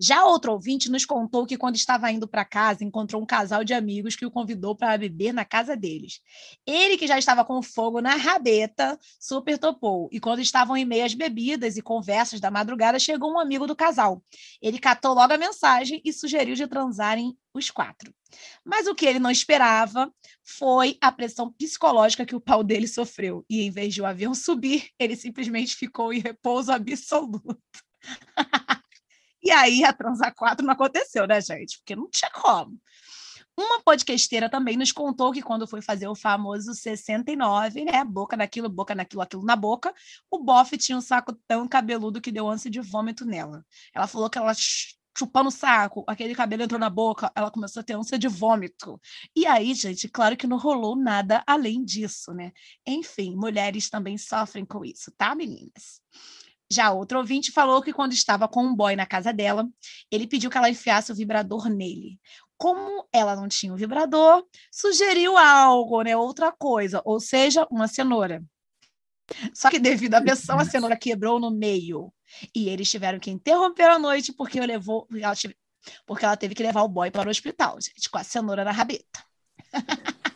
[0.00, 3.74] Já outro ouvinte nos contou que, quando estava indo para casa, encontrou um casal de
[3.74, 6.20] amigos que o convidou para beber na casa deles.
[6.64, 10.08] Ele, que já estava com fogo na rabeta, super topou.
[10.12, 13.74] E quando estavam em meio às bebidas e conversas da madrugada, chegou um amigo do
[13.74, 14.22] casal.
[14.62, 18.14] Ele catou logo a mensagem e sugeriu de transarem os quatro.
[18.64, 20.12] Mas o que ele não esperava
[20.44, 23.44] foi a pressão psicológica que o pau dele sofreu.
[23.50, 27.58] E em vez de o avião subir, ele simplesmente ficou em repouso absoluto.
[29.42, 31.78] E aí a Transa 4 não aconteceu, né, gente?
[31.78, 32.78] Porque não tinha como.
[33.56, 38.04] Uma podcasteira também nos contou que quando foi fazer o famoso 69, né?
[38.04, 39.92] Boca naquilo, boca naquilo, aquilo na boca,
[40.30, 43.64] o bofe tinha um saco tão cabeludo que deu ânsia de vômito nela.
[43.92, 44.52] Ela falou que ela
[45.18, 49.00] chupando o saco, aquele cabelo entrou na boca, ela começou a ter ânsia de vômito.
[49.34, 52.52] E aí, gente, claro que não rolou nada além disso, né?
[52.86, 56.00] Enfim, mulheres também sofrem com isso, tá, meninas?
[56.70, 59.66] Já outro ouvinte falou que quando estava com um boy na casa dela,
[60.10, 62.18] ele pediu que ela enfiasse o vibrador nele.
[62.58, 66.16] Como ela não tinha o vibrador, sugeriu algo, né?
[66.16, 68.42] Outra coisa, ou seja, uma cenoura.
[69.54, 72.12] Só que devido à pressão, a cenoura quebrou no meio.
[72.54, 75.56] E eles tiveram que interromper a noite porque, levou, ela, tive,
[76.06, 78.72] porque ela teve que levar o boy para o hospital, gente, com a cenoura na
[78.72, 79.24] rabeta.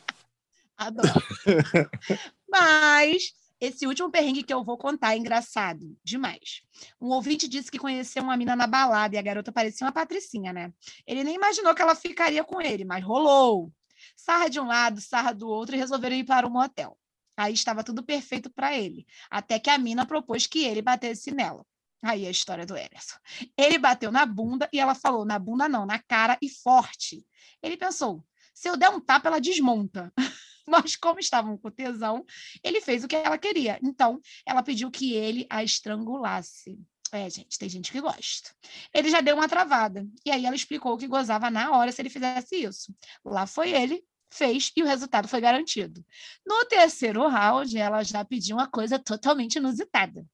[0.76, 1.22] Adoro.
[2.48, 6.62] Mas esse último perrengue que eu vou contar é engraçado demais.
[7.00, 10.52] Um ouvinte disse que conheceu uma mina na balada e a garota parecia uma patricinha,
[10.52, 10.72] né?
[11.06, 13.72] Ele nem imaginou que ela ficaria com ele, mas rolou.
[14.16, 16.98] Sarra de um lado, sarra do outro e resolveram ir para um motel.
[17.36, 21.64] Aí estava tudo perfeito para ele, até que a mina propôs que ele batesse nela.
[22.02, 23.16] Aí a história do Emerson.
[23.56, 27.24] Ele bateu na bunda e ela falou: na bunda não, na cara e forte.
[27.62, 30.12] Ele pensou: se eu der um tapa, ela desmonta.
[30.68, 32.24] Mas, como estavam com tesão,
[32.62, 33.78] ele fez o que ela queria.
[33.82, 36.78] Então, ela pediu que ele a estrangulasse.
[37.12, 38.50] É, gente, tem gente que gosta.
[38.94, 40.06] Ele já deu uma travada.
[40.24, 42.94] E aí ela explicou que gozava na hora se ele fizesse isso.
[43.22, 44.02] Lá foi ele,
[44.32, 46.04] fez e o resultado foi garantido.
[46.46, 50.26] No terceiro round, ela já pediu uma coisa totalmente inusitada: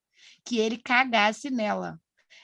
[0.44, 2.00] que ele cagasse nela.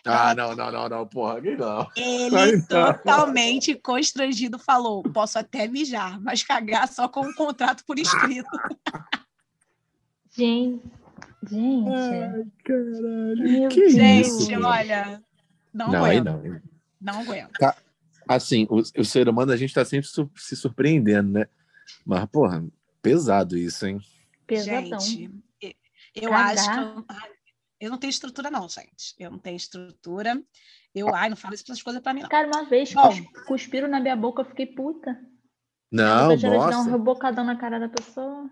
[0.06, 1.88] Ah, não, não, não, não, porra, que não.
[1.96, 8.48] Ele totalmente constrangido falou: posso até mijar, mas cagar só com um contrato por escrito.
[10.36, 10.82] Gente,
[11.48, 11.88] gente.
[11.88, 13.36] Ai, caralho.
[13.52, 14.46] Meu que Gente, isso?
[14.46, 14.64] gente?
[14.64, 15.22] olha,
[15.72, 16.42] não, Não, aí aguento.
[16.42, 16.60] não.
[17.14, 17.52] Não aguento.
[18.26, 21.46] Assim, o, o ser humano, a gente tá sempre su- se surpreendendo, né?
[22.04, 22.64] Mas, porra,
[23.00, 24.00] pesado isso, hein?
[24.46, 24.98] Pesadão.
[24.98, 25.30] Gente,
[26.16, 26.58] eu Cagar.
[26.58, 26.70] acho
[27.04, 27.04] que
[27.84, 29.14] eu, não tenho estrutura, não, gente.
[29.18, 30.40] Eu não tenho estrutura.
[30.94, 32.28] Eu, ai, não falo essas coisas pra mim, não.
[32.28, 33.08] Cara, uma vez Bom.
[33.08, 35.18] cus- cuspiram na minha boca, eu fiquei puta.
[35.90, 36.90] Não, de dar um nossa.
[36.90, 38.50] rebocadão na cara da pessoa.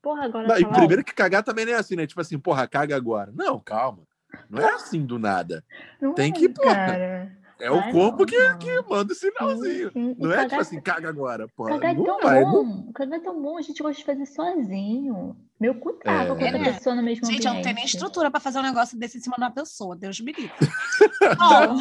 [0.00, 2.06] Porra, agora Não, e primeiro que cagar também não é assim, né?
[2.06, 3.32] Tipo assim, porra, caga agora.
[3.34, 4.06] Não, calma.
[4.48, 5.64] Não é assim do nada.
[6.00, 7.37] Não tem é, que, porra, cara.
[7.60, 8.58] É o corpo não, que, não.
[8.58, 9.90] que manda o sinalzinho.
[9.92, 10.16] Sim, sim.
[10.16, 11.48] E Não é tipo cagar- assim, caga agora.
[11.48, 12.40] Porra, Cagar é não tão vai.
[12.44, 12.92] não- bom.
[12.92, 15.36] Cagar é tão bom, a gente gosta de fazer sozinho.
[15.58, 16.26] Meu cu trava É.
[16.26, 16.72] com outra É.
[16.72, 19.20] pessoa no mesmo Gente, eu não tenho nem estrutura para fazer um negócio desse em
[19.20, 19.96] cima de uma pessoa.
[19.96, 20.52] Deus me livre.
[21.38, 21.76] Não.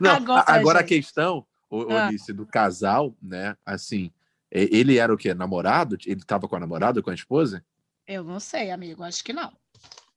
[0.00, 2.06] Não, Agora, a- agora a questão, ô, Ah.
[2.06, 3.56] Alice, do casal, né?
[3.66, 4.10] Assim,
[4.52, 5.34] e- ele era o quê?
[5.34, 5.96] Namorado?
[6.06, 7.64] Ele tava com a namorada, com a esposa?
[8.06, 9.02] eu não sei, amigo.
[9.02, 9.50] Acho que não.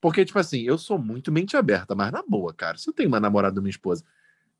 [0.01, 3.07] Porque, tipo assim, eu sou muito mente aberta, mas na boa, cara, se eu tenho
[3.07, 4.03] uma namorada ou uma esposa,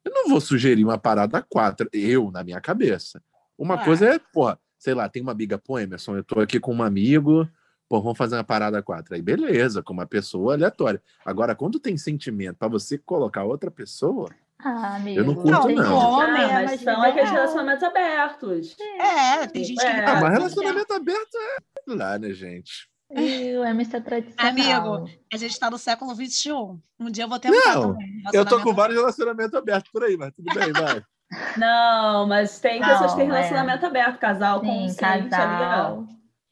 [0.08, 3.22] eu não vou sugerir uma parada a quatro, eu, na minha cabeça.
[3.58, 6.74] Uma coisa é, porra, sei lá, tem uma amiga, pô, Emerson, eu tô aqui com
[6.74, 7.48] um amigo,
[7.90, 9.16] pô, vamos fazer uma parada a quatro.
[9.16, 11.02] Aí, beleza, com uma pessoa aleatória.
[11.26, 14.30] Agora, quando tem sentimento pra você colocar outra pessoa,
[14.60, 15.20] Ah, amigo.
[15.20, 15.68] Eu não curto, não.
[15.68, 18.76] que Homem, é Ah, mas são aqueles relacionamentos abertos.
[19.00, 19.86] É, tem gente que.
[19.86, 20.06] É.
[20.06, 22.90] ah, mas relacionamento aberto é lá, né, gente?
[23.10, 24.52] E o Emerson é tradicional.
[24.52, 26.52] Amigo, A gente está no século XXI.
[27.00, 28.22] Um dia eu vou tentar Não, também.
[28.34, 31.02] Eu tô com vários relacionamentos abertos por aí, mas tudo bem, vai.
[31.58, 33.40] Não, mas tem pessoas que têm Não, é.
[33.40, 35.30] relacionamento aberto, casal Sim, consciente ali, ó.
[35.30, 36.08] casal.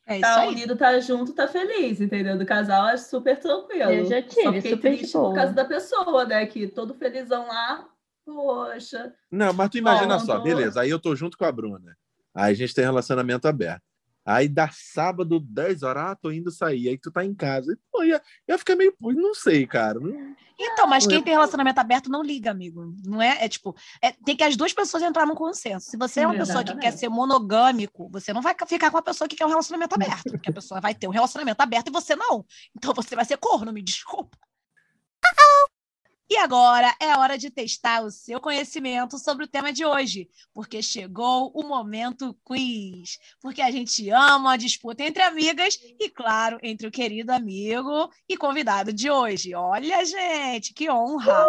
[0.08, 0.48] É isso Tá aí.
[0.50, 2.38] unido, tá junto, tá feliz, entendeu?
[2.38, 3.90] Do casal é super tranquilo.
[3.92, 5.30] Eu já tive, Só fiquei super triste boa.
[5.30, 6.46] por causa da pessoa, né?
[6.46, 7.86] Que todo felizão lá,
[8.26, 9.14] poxa.
[9.32, 11.98] Não, mas tu imagina Bom, só, tô- beleza, aí eu tô junto com a Bruna.
[12.34, 13.82] Aí a gente tem relacionamento aberto.
[14.26, 16.90] Aí dá sábado, 10 horas, ah, tô indo sair.
[16.90, 17.72] Aí tu tá em casa.
[17.74, 18.92] E, pô, ia, ia ficar meio.
[19.00, 20.00] Não sei, cara.
[20.00, 22.92] Não- Então, mas quem é- tem relacionamento aberto não liga, amigo.
[23.06, 23.44] Não é?
[23.44, 25.90] É tipo, é- tem que as duas pessoas entrar num consenso.
[25.92, 29.04] Se você é uma pessoa que quer ser monogâmico, você não vai ficar com uma
[29.04, 31.92] pessoa que quer um relacionamento aberto, porque a pessoa vai ter um relacionamento aberto e
[31.92, 32.44] você não.
[32.76, 34.38] Então você vai ser corno, me desculpa.
[36.28, 40.82] E agora é hora de testar o seu conhecimento sobre o tema de hoje, porque
[40.82, 43.20] chegou o momento quiz.
[43.40, 48.36] Porque a gente ama a disputa entre amigas e, claro, entre o querido amigo e
[48.36, 49.54] convidado de hoje.
[49.54, 51.46] Olha, gente, que honra!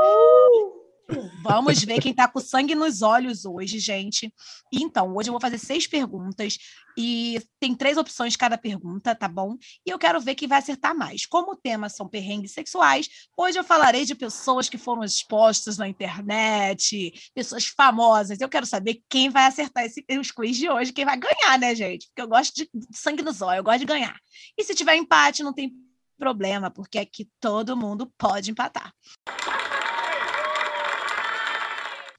[1.43, 4.33] Vamos ver quem tá com sangue nos olhos hoje, gente.
[4.73, 6.59] Então, hoje eu vou fazer seis perguntas
[6.99, 9.57] e tem três opções cada pergunta, tá bom?
[9.87, 11.25] E eu quero ver quem vai acertar mais.
[11.25, 15.89] Como o tema são perrengues sexuais, hoje eu falarei de pessoas que foram expostas na
[15.89, 18.41] internet, pessoas famosas.
[18.41, 21.75] Eu quero saber quem vai acertar esse, os quiz de hoje, quem vai ganhar, né,
[21.75, 22.07] gente?
[22.09, 24.19] Porque eu gosto de sangue nos olhos, eu gosto de ganhar.
[24.59, 25.73] E se tiver empate, não tem
[26.19, 28.93] problema, porque aqui todo mundo pode empatar.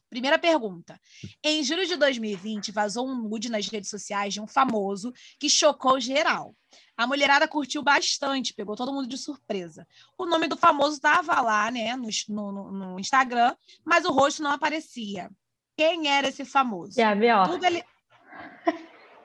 [0.10, 0.99] Primeira pergunta.
[1.43, 5.99] Em julho de 2020, vazou um nude nas redes sociais de um famoso que chocou
[5.99, 6.55] geral.
[6.95, 9.88] A mulherada curtiu bastante, pegou todo mundo de surpresa.
[10.18, 13.55] O nome do famoso estava lá, né, no, no- no Instagram,
[13.86, 15.30] mas o rosto não aparecia.
[15.78, 16.93] Quem era esse famoso?
[17.14, 17.47] Vior.
[17.49, 17.84] Tudo ele...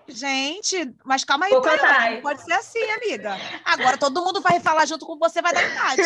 [0.09, 1.63] Gente, mas calma aí, não
[2.23, 3.37] pode ser assim, amiga.
[3.65, 6.01] Agora todo mundo vai falar junto com você, vai dar empate.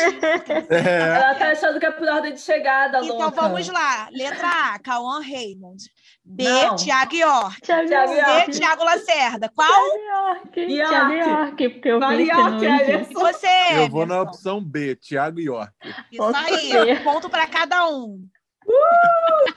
[0.71, 1.17] É.
[1.17, 3.31] Ela tá achando que é por ordem de chegada, Então louca.
[3.31, 4.09] vamos lá.
[4.13, 5.83] Letra A, Cauã Raymond.
[6.25, 6.75] B, Não.
[6.77, 7.65] Thiago York.
[7.65, 8.51] C, York.
[8.51, 9.49] Thiago Lacerda.
[9.55, 9.69] Qual?
[9.71, 10.61] York.
[10.61, 10.89] York.
[10.91, 12.65] Thiago York, porque eu York.
[13.11, 15.73] E você, Eu vou na opção B, Thiago York.
[16.11, 18.27] Isso aí, ponto para cada um.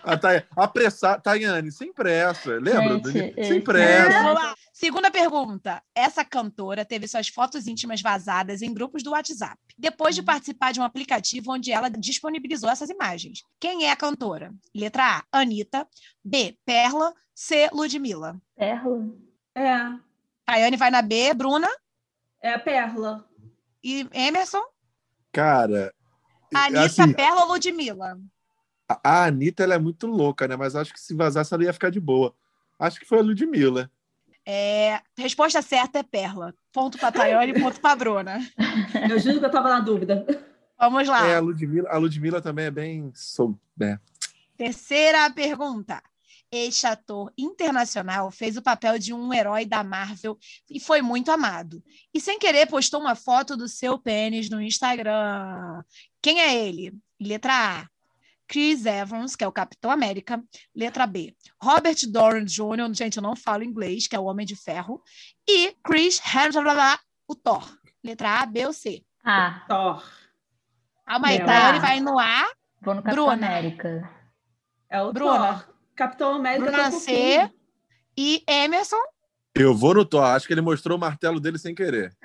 [0.04, 0.44] A Thay...
[0.56, 1.22] Apressar.
[1.22, 2.52] Tayane, sem pressa.
[2.60, 2.96] Lembra?
[2.96, 4.24] Gente, sem esse- pressa.
[4.24, 4.56] Vamos lá.
[4.74, 5.82] Segunda pergunta.
[5.94, 10.80] Essa cantora teve suas fotos íntimas vazadas em grupos do WhatsApp, depois de participar de
[10.80, 13.42] um aplicativo onde ela disponibilizou essas imagens.
[13.60, 14.54] Quem é a cantora?
[14.74, 15.86] Letra A, Anitta.
[16.24, 17.14] B, Perla.
[17.36, 18.40] C, Ludmilla.
[18.56, 19.10] Perla.
[19.56, 19.76] É,
[20.46, 21.70] Tayane vai na B, Bruna
[22.42, 23.26] é a Perla.
[23.84, 24.62] e Emerson.
[25.32, 25.94] Cara,
[26.54, 28.18] Anitta, assim, Perla ou Ludmilla?
[28.90, 30.56] A- a Anitta ela é muito louca, né?
[30.56, 32.34] Mas acho que se vazasse ela ia ficar de boa.
[32.80, 33.92] Acho que foi a Ludmilla.
[34.46, 36.54] É, resposta certa é Perla.
[36.74, 38.40] Ponto para Tayane, ponto para Bruna.
[39.10, 40.26] Eu juro que eu tava na dúvida.
[40.80, 41.28] Vamos lá.
[41.28, 43.12] É, a Ludmilla, a Ludmilla também é bem.
[43.14, 44.00] Sou, né?
[44.58, 46.02] Terceira pergunta.
[46.52, 50.36] Este ator internacional fez o papel de um herói da Marvel
[50.68, 51.84] e foi muito amado.
[52.12, 55.84] E sem querer postou uma foto do seu pênis no Instagram.
[56.22, 56.94] Quem é ele?
[57.20, 57.90] Letra A.
[58.50, 60.44] Chris Evans, que é o Capitão América.
[60.76, 61.36] Letra B.
[61.62, 65.02] Robert Downey Jr., gente, eu não falo inglês, que é o Homem de Ferro.
[65.48, 67.78] E Chris Hemsworth, o Thor.
[68.04, 69.04] Letra A, B ou C?
[69.24, 70.04] Ah, Thor.
[71.06, 71.46] Calma aí, Meu.
[71.46, 72.52] Tayane vai no A.
[72.82, 73.48] vou no Capitão Bruna.
[73.48, 74.10] América.
[74.90, 75.54] É o Bruna.
[75.54, 75.76] Thor.
[75.96, 77.52] Capitão América Bruna tá um C.
[78.18, 78.98] E Emerson.
[79.54, 80.24] Eu vou no Thor.
[80.24, 82.18] Acho que ele mostrou o martelo dele sem querer.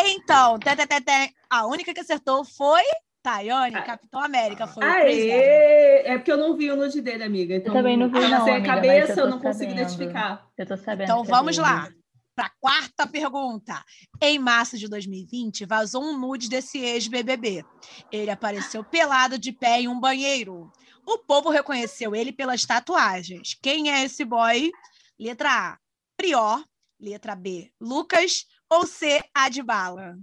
[0.00, 2.82] Então, tê, tê, tê, tê, a única que acertou foi
[3.26, 3.82] Tayane, Ah.
[3.82, 4.68] Capitão América.
[4.68, 5.32] Foi o Chris Evans.
[5.32, 6.02] Aê!
[6.04, 7.56] É porque eu não vi o nude dele, amiga.
[7.56, 9.80] Então, também não vi, não, sem a amiga, cabeça eu eu não consigo sabendo.
[9.80, 10.46] identificar.
[10.56, 11.04] Eu tô sabendo.
[11.10, 11.90] Então é vamos lá.
[12.36, 13.82] Para a quarta pergunta.
[14.22, 17.64] Em março de 2020, vazou um nude desse ex-BBB.
[18.12, 20.70] Ele apareceu pelado de pé em um banheiro.
[21.04, 23.56] O povo reconheceu ele pelas tatuagens.
[23.60, 24.70] Quem é esse boy?
[25.18, 25.78] Letra A,
[26.16, 26.62] Prior.
[27.00, 28.46] Letra B, Lucas.
[28.70, 30.16] Ou C, Adbala?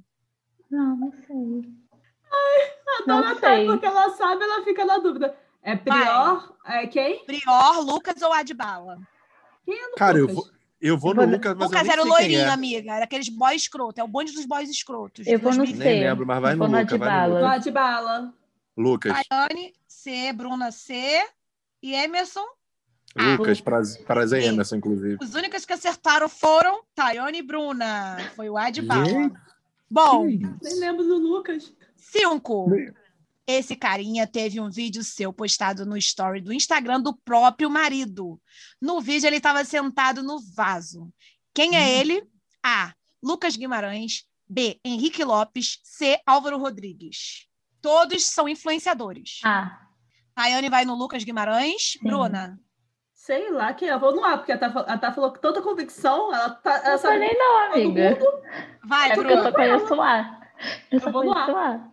[0.71, 1.82] Não, não sei.
[2.33, 3.65] A Não dona tá, sei.
[3.65, 5.35] porque ela sabe, ela fica na dúvida.
[5.61, 6.53] É Prior?
[6.65, 7.23] É quem?
[7.25, 8.99] Prior, Lucas ou Adbala?
[9.65, 10.35] Quem é o Cara, eu Lucas?
[10.35, 10.47] vou,
[10.81, 12.49] eu vou no Lucas, mas Lucas era o quem loirinho, é.
[12.49, 12.93] amiga.
[12.95, 13.99] Era aqueles boys escroto.
[14.01, 15.25] É o bonde dos boys escrotos.
[15.25, 15.85] Eu vou no 2020.
[15.85, 16.07] Nem C.
[16.09, 18.19] lembro, mas vai Eu no Lucas, vai no Adbala.
[18.75, 19.13] Lucas.
[19.15, 19.27] Lucas.
[19.29, 21.25] Tayane, C, Bruna C
[21.81, 22.45] e Emerson.
[23.15, 24.49] Ah, Lucas, prazer, prazer Sim.
[24.49, 25.17] Emerson, inclusive.
[25.21, 28.17] Os únicos que acertaram foram Tayane e Bruna.
[28.35, 29.31] Foi o Adbala.
[29.89, 31.71] Bom, Nem lembro do Lucas.
[32.03, 32.67] Cinco.
[33.45, 38.39] Esse carinha teve um vídeo seu postado no story do Instagram do próprio marido.
[38.81, 41.11] No vídeo, ele estava sentado no vaso.
[41.53, 42.23] Quem é ele?
[42.63, 42.93] A.
[43.21, 44.23] Lucas Guimarães.
[44.47, 44.79] B.
[44.85, 45.79] Henrique Lopes.
[45.83, 46.19] C.
[46.25, 47.47] Álvaro Rodrigues.
[47.81, 49.41] Todos são influenciadores.
[49.43, 49.77] Ah,
[50.33, 51.97] Tayane vai no Lucas Guimarães.
[52.01, 52.57] Bruna.
[53.13, 53.93] Sei lá quem é.
[53.93, 56.33] Eu vou no A, porque a Tá, a tá falou com tanta convicção.
[56.33, 58.17] Ela, tá, ela não sabe não, amiga.
[58.85, 59.51] Vai, É porque eu Bruna.
[59.51, 60.41] só conheço lá.
[60.89, 61.92] Eu só Eu vou no conheço lá.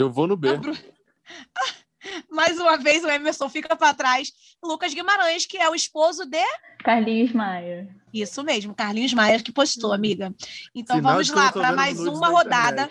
[0.00, 0.48] Eu vou no B.
[2.30, 4.32] Mais uma vez o Emerson fica para trás.
[4.62, 6.42] Lucas Guimarães, que é o esposo de.
[6.82, 7.94] Carlinhos Maia.
[8.12, 10.34] Isso mesmo, Carlinhos Maia que postou, amiga.
[10.74, 12.90] Então Sinal vamos lá para mais uma rodada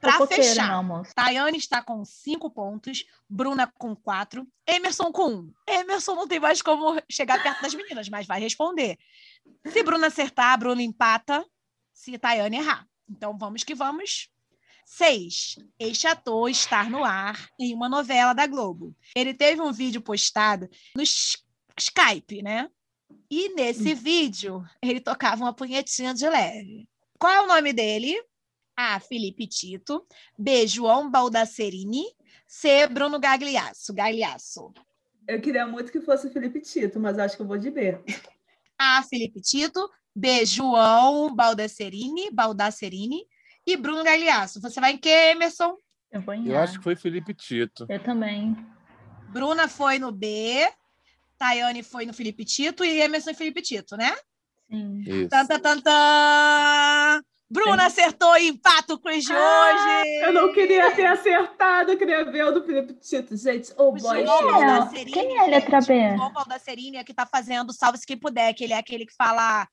[0.00, 0.84] para fechar.
[1.14, 5.52] Tayane está com cinco pontos, Bruna com quatro, Emerson com um.
[5.66, 8.96] Emerson não tem mais como chegar perto das meninas, mas vai responder.
[9.66, 11.44] Se Bruna acertar, a Bruna empata.
[11.92, 12.86] Se Tayane errar.
[13.08, 14.28] Então vamos que vamos.
[14.84, 15.56] Seis.
[15.78, 18.94] Este ator está no ar em uma novela da Globo.
[19.16, 22.68] Ele teve um vídeo postado no Skype, né?
[23.30, 26.88] E nesse vídeo ele tocava uma punhetinha de leve.
[27.18, 28.14] Qual é o nome dele?
[28.76, 29.00] A.
[29.00, 30.06] Felipe Tito.
[30.38, 30.66] B.
[30.66, 32.04] João Baldacerini.
[32.46, 32.86] C.
[32.86, 33.94] Bruno Gagliasso.
[33.94, 34.72] Gagliasso.
[35.26, 37.98] Eu queria muito que fosse o Felipe Tito, mas acho que eu vou de B.
[38.78, 39.02] A.
[39.02, 39.88] Felipe Tito.
[40.14, 40.44] B.
[40.44, 42.30] João Baldacerini.
[42.30, 43.26] Baldacerini.
[43.66, 44.60] E Bruno Gagliasso.
[44.60, 45.76] Você vai em que, Emerson?
[46.12, 47.86] Eu vou em Eu acho que foi Felipe Tito.
[47.88, 48.56] Eu também.
[49.30, 50.68] Bruna foi no B.
[51.38, 54.14] Tayane foi no Felipe Tito e Emerson em Felipe Tito, né?
[54.70, 55.00] Sim.
[55.00, 55.28] Isso.
[55.28, 57.22] Tan, tan, tan, tan.
[57.50, 60.08] Bruna acertou e empata o quiz de hoje.
[60.22, 63.36] Eu não queria ter acertado, eu queria ver o do Felipe Tito.
[63.36, 64.50] Gente, o O boy chega.
[64.50, 66.14] Baldacerini, Quem é a letra B?
[66.14, 69.14] O João Baldacerini é que tá fazendo Salve-se Quem Puder, que ele é aquele que
[69.14, 69.68] fala...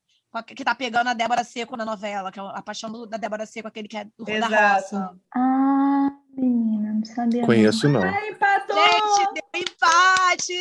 [0.48, 3.46] Que tá pegando a Débora Seco na novela, que é a paixão do- da Débora
[3.46, 4.74] Seco, aquele que é do Rua da Exato.
[4.96, 5.16] Roça.
[5.36, 7.46] Ah, menina, não sabia.
[7.46, 8.02] Conheço, não.
[8.02, 8.76] Ai, empatou!
[8.78, 10.54] Gente, deu empate!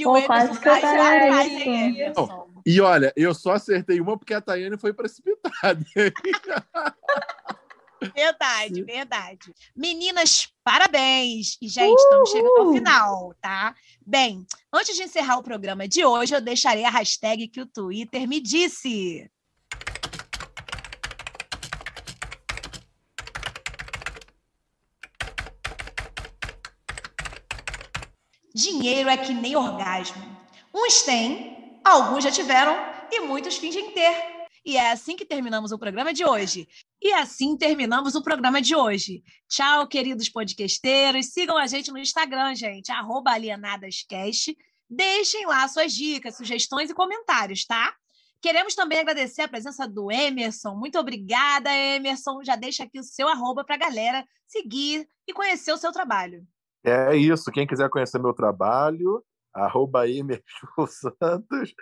[0.00, 1.56] E Pô, o quase Emerson atrás, isso.
[1.68, 2.48] hein, Emerson?
[2.66, 5.84] E olha, eu só acertei uma porque a Tayane foi precipitada.
[8.12, 9.54] Verdade, verdade.
[9.74, 11.56] Meninas, parabéns!
[11.60, 13.74] E, gente, estamos chegando ao final, tá?
[14.04, 18.26] Bem, antes de encerrar o programa de hoje, eu deixarei a hashtag que o Twitter
[18.28, 19.30] me disse.
[28.54, 30.22] Dinheiro é que nem orgasmo.
[30.72, 32.76] Uns têm, alguns já tiveram
[33.10, 34.34] e muitos fingem ter.
[34.64, 36.66] E é assim que terminamos o programa de hoje.
[37.04, 39.22] E assim terminamos o programa de hoje.
[39.46, 41.26] Tchau, queridos podcasteiros.
[41.26, 42.90] Sigam a gente no Instagram, gente,
[43.26, 44.56] alienadascast.
[44.88, 47.94] Deixem lá suas dicas, sugestões e comentários, tá?
[48.40, 50.74] Queremos também agradecer a presença do Emerson.
[50.76, 52.42] Muito obrigada, Emerson.
[52.42, 56.42] Já deixa aqui o seu arroba para a galera seguir e conhecer o seu trabalho.
[56.82, 57.52] É isso.
[57.52, 60.42] Quem quiser conhecer meu trabalho, arroba Emerson
[60.88, 61.74] Santos,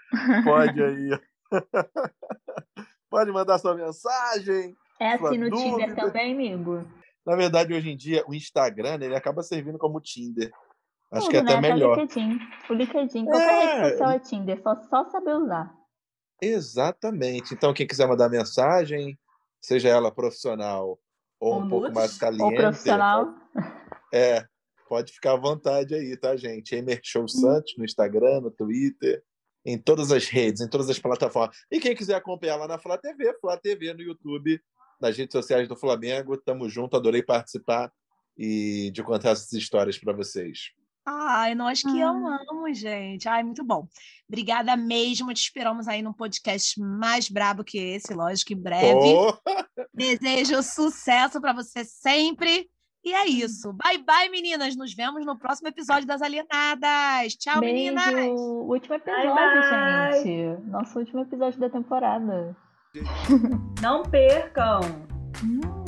[0.42, 1.20] pode aí.
[3.08, 4.76] pode mandar sua mensagem.
[5.02, 5.70] É assim no dúvida.
[5.70, 6.88] Tinder também, amigo?
[7.26, 10.50] Na verdade, hoje em dia, o Instagram ele acaba servindo como Tinder.
[11.10, 11.72] Acho Tudo, que é até né?
[11.72, 11.98] melhor.
[11.98, 12.38] O LinkedIn.
[12.70, 13.24] O LinkedIn.
[13.24, 13.74] Qualquer é...
[13.74, 15.74] rede social é Tinder, só, só saber usar.
[16.40, 17.52] Exatamente.
[17.52, 19.18] Então, quem quiser mandar mensagem,
[19.60, 20.98] seja ela profissional
[21.40, 22.44] ou, um pouco mais caliente.
[22.44, 23.34] Ou profissional.
[24.14, 24.44] É,
[24.90, 26.74] pode ficar à vontade aí, tá, gente?
[26.74, 29.24] Emer Show Santos no Instagram, no Twitter,
[29.64, 31.56] em todas as redes, em todas as plataformas.
[31.70, 34.60] E quem quiser acompanhar lá na Flá TV, Flá TV no YouTube,
[35.02, 36.36] nas redes sociais do Flamengo.
[36.36, 37.92] Tamo junto, adorei participar
[38.38, 40.70] e de contar essas histórias para vocês.
[41.04, 42.10] Ai, nós que ah.
[42.10, 43.28] amamos, gente.
[43.28, 43.88] Ai, muito bom.
[44.28, 45.34] Obrigada mesmo.
[45.34, 49.14] Te esperamos aí num podcast mais brabo que esse, lógico, em breve.
[49.14, 49.34] Oh.
[49.92, 52.70] Desejo sucesso para você sempre.
[53.04, 53.72] E é isso.
[53.72, 54.76] Bye, bye, meninas.
[54.76, 57.34] Nos vemos no próximo episódio das Alienadas.
[57.34, 57.74] Tchau, Beijo.
[57.74, 58.38] meninas.
[58.38, 60.22] Último episódio, bye, bye.
[60.22, 60.62] gente.
[60.68, 62.56] Nosso último episódio da temporada.
[63.80, 64.80] Não percam.
[65.42, 65.81] Hum.